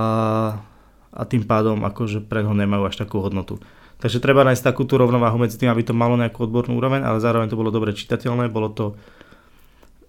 a 1.09 1.21
tým 1.25 1.49
pádom 1.49 1.81
akože 1.81 2.21
pre 2.29 2.45
ho 2.45 2.53
nemajú 2.53 2.85
až 2.85 3.01
takú 3.01 3.25
hodnotu. 3.25 3.57
Takže 3.97 4.21
treba 4.21 4.45
nájsť 4.45 4.61
takú 4.61 4.85
tú 4.85 5.01
rovnováhu 5.01 5.41
medzi 5.41 5.57
tým, 5.57 5.73
aby 5.73 5.81
to 5.81 5.97
malo 5.97 6.13
nejakú 6.13 6.45
odbornú 6.45 6.77
úroveň, 6.77 7.01
ale 7.01 7.17
zároveň 7.17 7.49
to 7.49 7.57
bolo 7.57 7.73
dobre 7.73 7.97
čitateľné, 7.97 8.53
bolo 8.53 8.69
to 8.69 8.85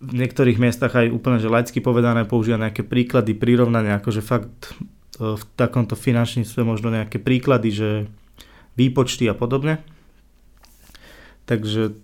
v 0.05 0.13
niektorých 0.21 0.61
miestach 0.61 0.93
aj 0.93 1.09
úplne 1.09 1.41
že 1.41 1.49
laicky 1.49 1.81
povedané, 1.81 2.29
používa 2.29 2.61
nejaké 2.61 2.85
príklady, 2.85 3.33
prirovnania, 3.33 3.97
akože 3.97 4.21
fakt 4.21 4.77
e, 5.17 5.41
v 5.41 5.43
takomto 5.57 5.97
finančníctve 5.97 6.61
možno 6.61 6.93
nejaké 6.93 7.17
príklady, 7.17 7.73
že 7.73 7.89
výpočty 8.77 9.25
a 9.25 9.33
podobne. 9.33 9.81
Takže 11.49 11.97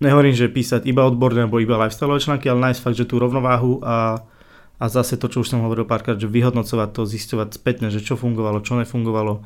nehovorím, 0.00 0.34
že 0.34 0.48
písať 0.48 0.88
iba 0.88 1.04
odborné 1.04 1.44
alebo 1.44 1.60
iba 1.60 1.76
lifestyle 1.76 2.16
články, 2.16 2.48
ale 2.48 2.72
nájsť 2.72 2.80
fakt, 2.80 2.98
že 2.98 3.06
tú 3.06 3.20
rovnováhu 3.20 3.84
a, 3.84 4.24
a 4.80 4.84
zase 4.88 5.20
to, 5.20 5.28
čo 5.28 5.44
už 5.44 5.48
som 5.52 5.60
hovoril 5.60 5.84
párkrát, 5.84 6.16
že 6.16 6.26
vyhodnocovať 6.26 6.88
to, 6.96 7.02
zistovať 7.04 7.60
spätne, 7.60 7.92
že 7.92 8.00
čo 8.00 8.16
fungovalo, 8.16 8.64
čo 8.64 8.80
nefungovalo, 8.80 9.32
e, 9.36 9.40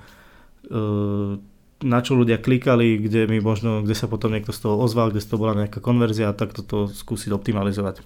na 1.85 1.99
čo 2.01 2.15
ľudia 2.15 2.39
klikali, 2.39 2.97
kde 3.03 3.27
mi 3.27 3.43
možno, 3.43 3.83
kde 3.83 3.99
sa 3.99 4.07
potom 4.07 4.31
niekto 4.31 4.55
z 4.55 4.63
toho 4.65 4.79
ozval, 4.79 5.11
kde 5.11 5.21
z 5.21 5.29
toho 5.29 5.43
bola 5.43 5.67
nejaká 5.67 5.83
konverzia 5.83 6.33
tak 6.33 6.55
toto 6.55 6.87
skúsiť 6.87 7.35
optimalizovať. 7.35 8.01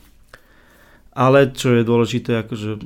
Ale 1.13 1.53
čo 1.53 1.77
je 1.77 1.85
dôležité, 1.85 2.49
akože 2.49 2.81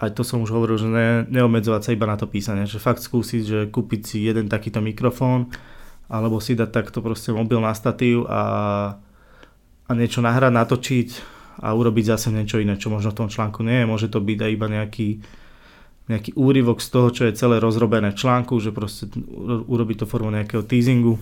aj 0.00 0.10
to 0.16 0.22
som 0.26 0.42
už 0.42 0.50
hovoril, 0.50 0.76
že 0.80 0.88
ne, 0.90 1.08
neobmedzovať 1.28 1.82
sa 1.84 1.94
iba 1.94 2.08
na 2.08 2.18
to 2.18 2.26
písanie, 2.26 2.66
že 2.66 2.82
fakt 2.82 3.04
skúsiť, 3.04 3.42
že 3.44 3.58
kúpiť 3.70 4.00
si 4.02 4.16
jeden 4.26 4.50
takýto 4.50 4.82
mikrofón, 4.82 5.52
alebo 6.08 6.40
si 6.40 6.52
dať 6.52 6.70
takto 6.70 7.00
proste 7.00 7.32
mobil 7.32 7.60
na 7.60 7.72
statív 7.72 8.28
a, 8.28 8.42
a 9.88 9.90
niečo 9.96 10.20
nahrať, 10.20 10.52
natočiť 10.52 11.08
a 11.64 11.72
urobiť 11.72 12.04
zase 12.16 12.28
niečo 12.34 12.60
iné, 12.60 12.76
čo 12.76 12.92
možno 12.92 13.14
v 13.14 13.18
tom 13.24 13.28
článku 13.30 13.64
nie 13.64 13.84
je. 13.84 13.88
Môže 13.88 14.08
to 14.12 14.20
byť 14.20 14.38
aj 14.42 14.50
iba 14.50 14.66
nejaký, 14.68 15.08
nejaký 16.10 16.30
úryvok 16.36 16.82
z 16.82 16.88
toho, 16.90 17.08
čo 17.14 17.22
je 17.24 17.38
celé 17.38 17.56
rozrobené 17.62 18.12
v 18.12 18.20
článku, 18.20 18.58
že 18.60 18.74
proste 18.74 19.08
urobiť 19.64 20.04
to 20.04 20.10
formou 20.10 20.34
nejakého 20.34 20.66
teasingu. 20.66 21.16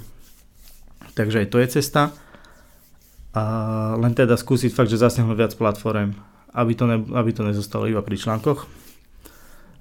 Takže 1.12 1.47
aj 1.47 1.49
to 1.53 1.61
je 1.62 1.68
cesta. 1.79 2.03
A 3.33 3.42
len 3.97 4.12
teda 4.12 4.35
skúsiť 4.35 4.73
fakt, 4.73 4.90
že 4.90 5.01
zasiahnuť 5.01 5.37
viac 5.37 5.53
platform, 5.57 6.16
aby 6.53 6.73
to, 6.75 6.85
ne, 6.88 6.99
aby 7.16 7.31
to 7.33 7.45
nezostalo 7.45 7.88
iba 7.88 8.01
pri 8.05 8.16
článkoch. 8.18 8.66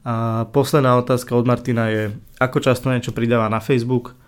A 0.02 0.46
posledná 0.50 0.98
otázka 0.98 1.36
od 1.36 1.46
Martina 1.46 1.88
je, 1.92 2.16
ako 2.42 2.58
často 2.64 2.92
niečo 2.94 3.16
pridáva 3.16 3.50
na 3.50 3.64
Facebook– 3.64 4.14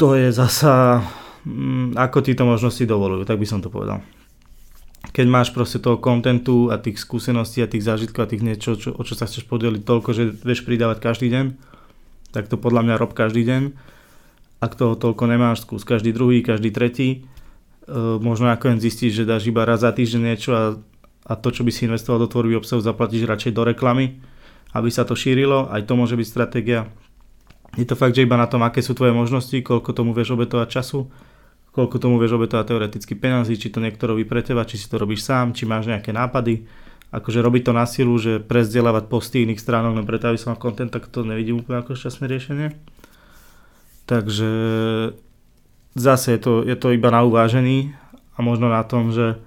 to 0.00 0.16
je 0.16 0.32
zasa, 0.32 1.04
mm, 1.44 1.92
ako 1.92 2.24
ti 2.24 2.32
možnosti 2.32 2.80
dovolujú, 2.88 3.28
tak 3.28 3.36
by 3.36 3.44
som 3.44 3.60
to 3.60 3.68
povedal. 3.68 4.00
Keď 5.12 5.26
máš 5.28 5.52
proste 5.52 5.76
toho 5.76 6.00
kontentu 6.00 6.72
a 6.72 6.80
tých 6.80 6.96
skúseností 6.96 7.60
a 7.60 7.68
tých 7.68 7.84
zážitkov 7.84 8.24
a 8.24 8.30
tých 8.32 8.40
niečo, 8.40 8.80
čo, 8.80 8.96
o 8.96 9.02
čo 9.04 9.12
sa 9.12 9.28
chceš 9.28 9.44
podeliť 9.44 9.84
toľko, 9.84 10.10
že 10.16 10.32
vieš 10.32 10.64
pridávať 10.64 11.04
každý 11.04 11.28
deň, 11.28 11.46
tak 12.32 12.48
to 12.48 12.56
podľa 12.56 12.88
mňa 12.88 12.94
rob 12.96 13.12
každý 13.12 13.44
deň. 13.44 13.62
Ak 14.60 14.76
toho 14.76 14.96
toľko 14.96 15.24
nemáš, 15.28 15.68
skús 15.68 15.84
každý 15.84 16.16
druhý, 16.16 16.40
každý 16.40 16.72
tretí. 16.72 17.08
E, 17.10 17.18
možno 18.20 18.48
nakoniec 18.48 18.80
zistíš, 18.80 19.24
že 19.24 19.28
dáš 19.28 19.48
iba 19.48 19.64
raz 19.64 19.82
za 19.84 19.90
týždeň 19.90 20.20
niečo 20.20 20.50
a, 20.52 20.64
a 21.26 21.32
to, 21.36 21.48
čo 21.48 21.64
by 21.64 21.72
si 21.72 21.88
investoval 21.88 22.24
do 22.24 22.28
tvorby 22.28 22.60
obsahu, 22.60 22.80
zaplatíš 22.80 23.24
radšej 23.28 23.52
do 23.56 23.66
reklamy, 23.66 24.20
aby 24.76 24.88
sa 24.92 25.08
to 25.08 25.16
šírilo. 25.16 25.66
Aj 25.68 25.80
to 25.82 25.96
môže 25.96 26.14
byť 26.14 26.28
stratégia. 26.28 26.88
Je 27.78 27.86
to 27.86 27.94
fakt, 27.94 28.18
že 28.18 28.26
iba 28.26 28.34
na 28.34 28.50
tom, 28.50 28.66
aké 28.66 28.82
sú 28.82 28.98
tvoje 28.98 29.14
možnosti, 29.14 29.54
koľko 29.54 29.94
tomu 29.94 30.10
vieš 30.10 30.34
obetovať 30.34 30.68
času, 30.70 31.06
koľko 31.70 31.96
tomu 32.02 32.18
vieš 32.18 32.34
obetovať 32.34 32.66
teoreticky 32.66 33.14
peniazy, 33.14 33.54
či 33.54 33.70
to 33.70 33.78
niekto 33.78 34.10
robí 34.10 34.26
pre 34.26 34.42
teba, 34.42 34.66
či 34.66 34.74
si 34.74 34.90
to 34.90 34.98
robíš 34.98 35.22
sám, 35.22 35.54
či 35.54 35.70
máš 35.70 35.86
nejaké 35.86 36.10
nápady. 36.10 36.66
Akože 37.14 37.42
robiť 37.42 37.62
to 37.70 37.72
na 37.74 37.86
silu, 37.86 38.14
že 38.18 38.42
prezdielávať 38.42 39.10
posty 39.10 39.42
iných 39.46 39.62
stránok, 39.62 39.98
no 39.98 40.02
preto 40.06 40.30
aby 40.30 40.38
som 40.38 40.54
mal 40.54 40.62
content, 40.62 40.90
tak 40.90 41.10
to 41.10 41.22
nevidím 41.22 41.62
úplne 41.62 41.82
ako 41.82 41.94
šťastné 41.94 42.24
riešenie. 42.26 42.68
Takže 44.06 44.50
zase 45.94 46.28
je 46.34 46.40
to, 46.42 46.52
je 46.66 46.74
to 46.74 46.94
iba 46.94 47.10
na 47.14 47.22
uvážení 47.22 47.94
a 48.34 48.42
možno 48.42 48.70
na 48.70 48.82
tom, 48.82 49.14
že 49.14 49.38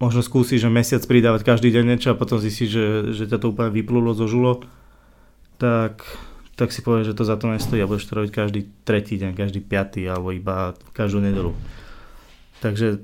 možno 0.00 0.22
skúsiš, 0.22 0.64
že 0.64 0.70
mesiac 0.72 1.02
pridávať 1.04 1.44
každý 1.44 1.74
deň 1.74 1.84
niečo 1.84 2.08
a 2.14 2.18
potom 2.18 2.38
zistíš, 2.38 2.70
že, 2.70 2.86
že 3.12 3.24
ťa 3.28 3.38
to 3.42 3.50
úplne 3.52 3.74
vyplulo 3.74 4.14
zo 4.14 4.30
žulo, 4.30 4.64
tak 5.58 6.06
tak 6.58 6.74
si 6.74 6.82
povieš, 6.82 7.14
že 7.14 7.14
to 7.14 7.22
za 7.22 7.38
to 7.38 7.54
nestojí 7.54 7.78
a 7.78 7.86
budeš 7.86 8.10
to 8.10 8.18
robiť 8.18 8.34
každý 8.34 8.66
tretí 8.82 9.14
deň, 9.14 9.38
každý 9.38 9.62
piatý 9.62 10.10
alebo 10.10 10.34
iba 10.34 10.74
každú 10.90 11.22
nedelu. 11.22 11.54
Takže 12.58 12.98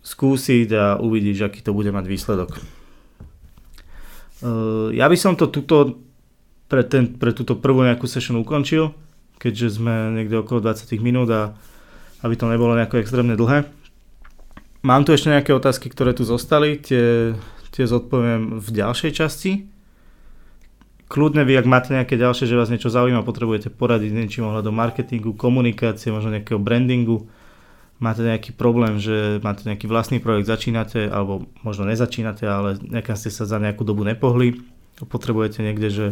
skúsiť 0.00 0.68
a 0.72 0.96
uvidíš, 0.96 1.44
aký 1.44 1.60
to 1.60 1.76
bude 1.76 1.92
mať 1.92 2.08
výsledok. 2.08 2.56
Eh, 2.56 4.96
ja 4.96 5.12
by 5.12 5.16
som 5.20 5.36
to 5.36 5.52
tuto 5.52 6.00
pre, 6.72 6.80
ten, 6.88 7.20
pre 7.20 7.36
túto 7.36 7.60
prvú 7.60 7.84
nejakú 7.84 8.08
session 8.08 8.40
ukončil, 8.40 8.96
keďže 9.36 9.76
sme 9.76 10.16
niekde 10.16 10.40
okolo 10.40 10.64
20 10.64 10.96
minút 11.04 11.28
a 11.28 11.52
aby 12.24 12.32
to 12.32 12.48
nebolo 12.48 12.80
nejako 12.80 13.04
extrémne 13.04 13.36
dlhé. 13.36 13.68
Mám 14.80 15.04
tu 15.04 15.12
ešte 15.12 15.28
nejaké 15.28 15.52
otázky, 15.52 15.92
ktoré 15.92 16.16
tu 16.16 16.24
zostali, 16.24 16.80
tie, 16.80 17.36
tie 17.76 17.84
zodpoviem 17.84 18.56
v 18.56 18.68
ďalšej 18.72 19.12
časti 19.12 19.75
kľudne 21.06 21.46
vy, 21.46 21.58
ak 21.58 21.66
máte 21.66 21.90
nejaké 21.94 22.18
ďalšie, 22.18 22.50
že 22.50 22.58
vás 22.58 22.70
niečo 22.70 22.90
zaujíma, 22.90 23.26
potrebujete 23.26 23.70
poradiť 23.70 24.10
niečím 24.10 24.50
ohľadom 24.50 24.74
marketingu, 24.74 25.38
komunikácie, 25.38 26.10
možno 26.10 26.34
nejakého 26.34 26.58
brandingu, 26.58 27.30
máte 28.02 28.26
nejaký 28.26 28.52
problém, 28.52 28.98
že 28.98 29.38
máte 29.40 29.64
nejaký 29.64 29.86
vlastný 29.88 30.18
projekt, 30.18 30.50
začínate, 30.50 31.06
alebo 31.08 31.46
možno 31.62 31.86
nezačínate, 31.88 32.44
ale 32.44 32.76
nejaká 32.82 33.14
ste 33.14 33.30
sa 33.30 33.46
za 33.46 33.56
nejakú 33.62 33.86
dobu 33.86 34.02
nepohli, 34.02 34.60
potrebujete 35.08 35.62
niekde, 35.62 35.88
že 35.88 36.06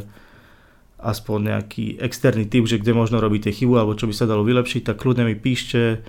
aspoň 1.04 1.38
nejaký 1.52 2.00
externý 2.00 2.48
typ, 2.48 2.64
že 2.64 2.80
kde 2.80 2.96
možno 2.96 3.20
robíte 3.20 3.52
chybu, 3.52 3.76
alebo 3.76 3.92
čo 3.92 4.08
by 4.08 4.14
sa 4.16 4.24
dalo 4.24 4.40
vylepšiť, 4.40 4.88
tak 4.88 4.96
kľudne 5.04 5.28
mi 5.28 5.36
píšte, 5.36 6.00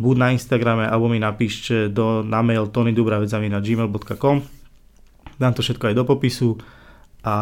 buď 0.00 0.14
na 0.16 0.28
Instagrame, 0.32 0.88
alebo 0.88 1.10
mi 1.12 1.20
napíšte 1.20 1.92
do, 1.92 2.24
na 2.24 2.40
mail 2.40 2.70
tonydubravec.gmail.com 2.70 4.36
Dám 5.38 5.52
to 5.54 5.62
všetko 5.62 5.92
aj 5.92 5.94
do 5.94 6.04
popisu 6.08 6.58
a 7.22 7.36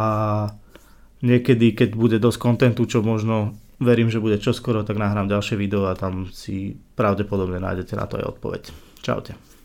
niekedy, 1.26 1.74
keď 1.74 1.98
bude 1.98 2.16
dosť 2.22 2.38
kontentu, 2.38 2.86
čo 2.86 3.02
možno 3.02 3.58
verím, 3.82 4.08
že 4.08 4.22
bude 4.22 4.38
čoskoro, 4.38 4.86
tak 4.86 4.96
nahrám 4.96 5.28
ďalšie 5.28 5.58
video 5.58 5.90
a 5.90 5.98
tam 5.98 6.30
si 6.30 6.78
pravdepodobne 6.94 7.60
nájdete 7.60 7.98
na 7.98 8.06
to 8.06 8.16
aj 8.22 8.38
odpoveď. 8.38 8.62
Čaute. 9.02 9.55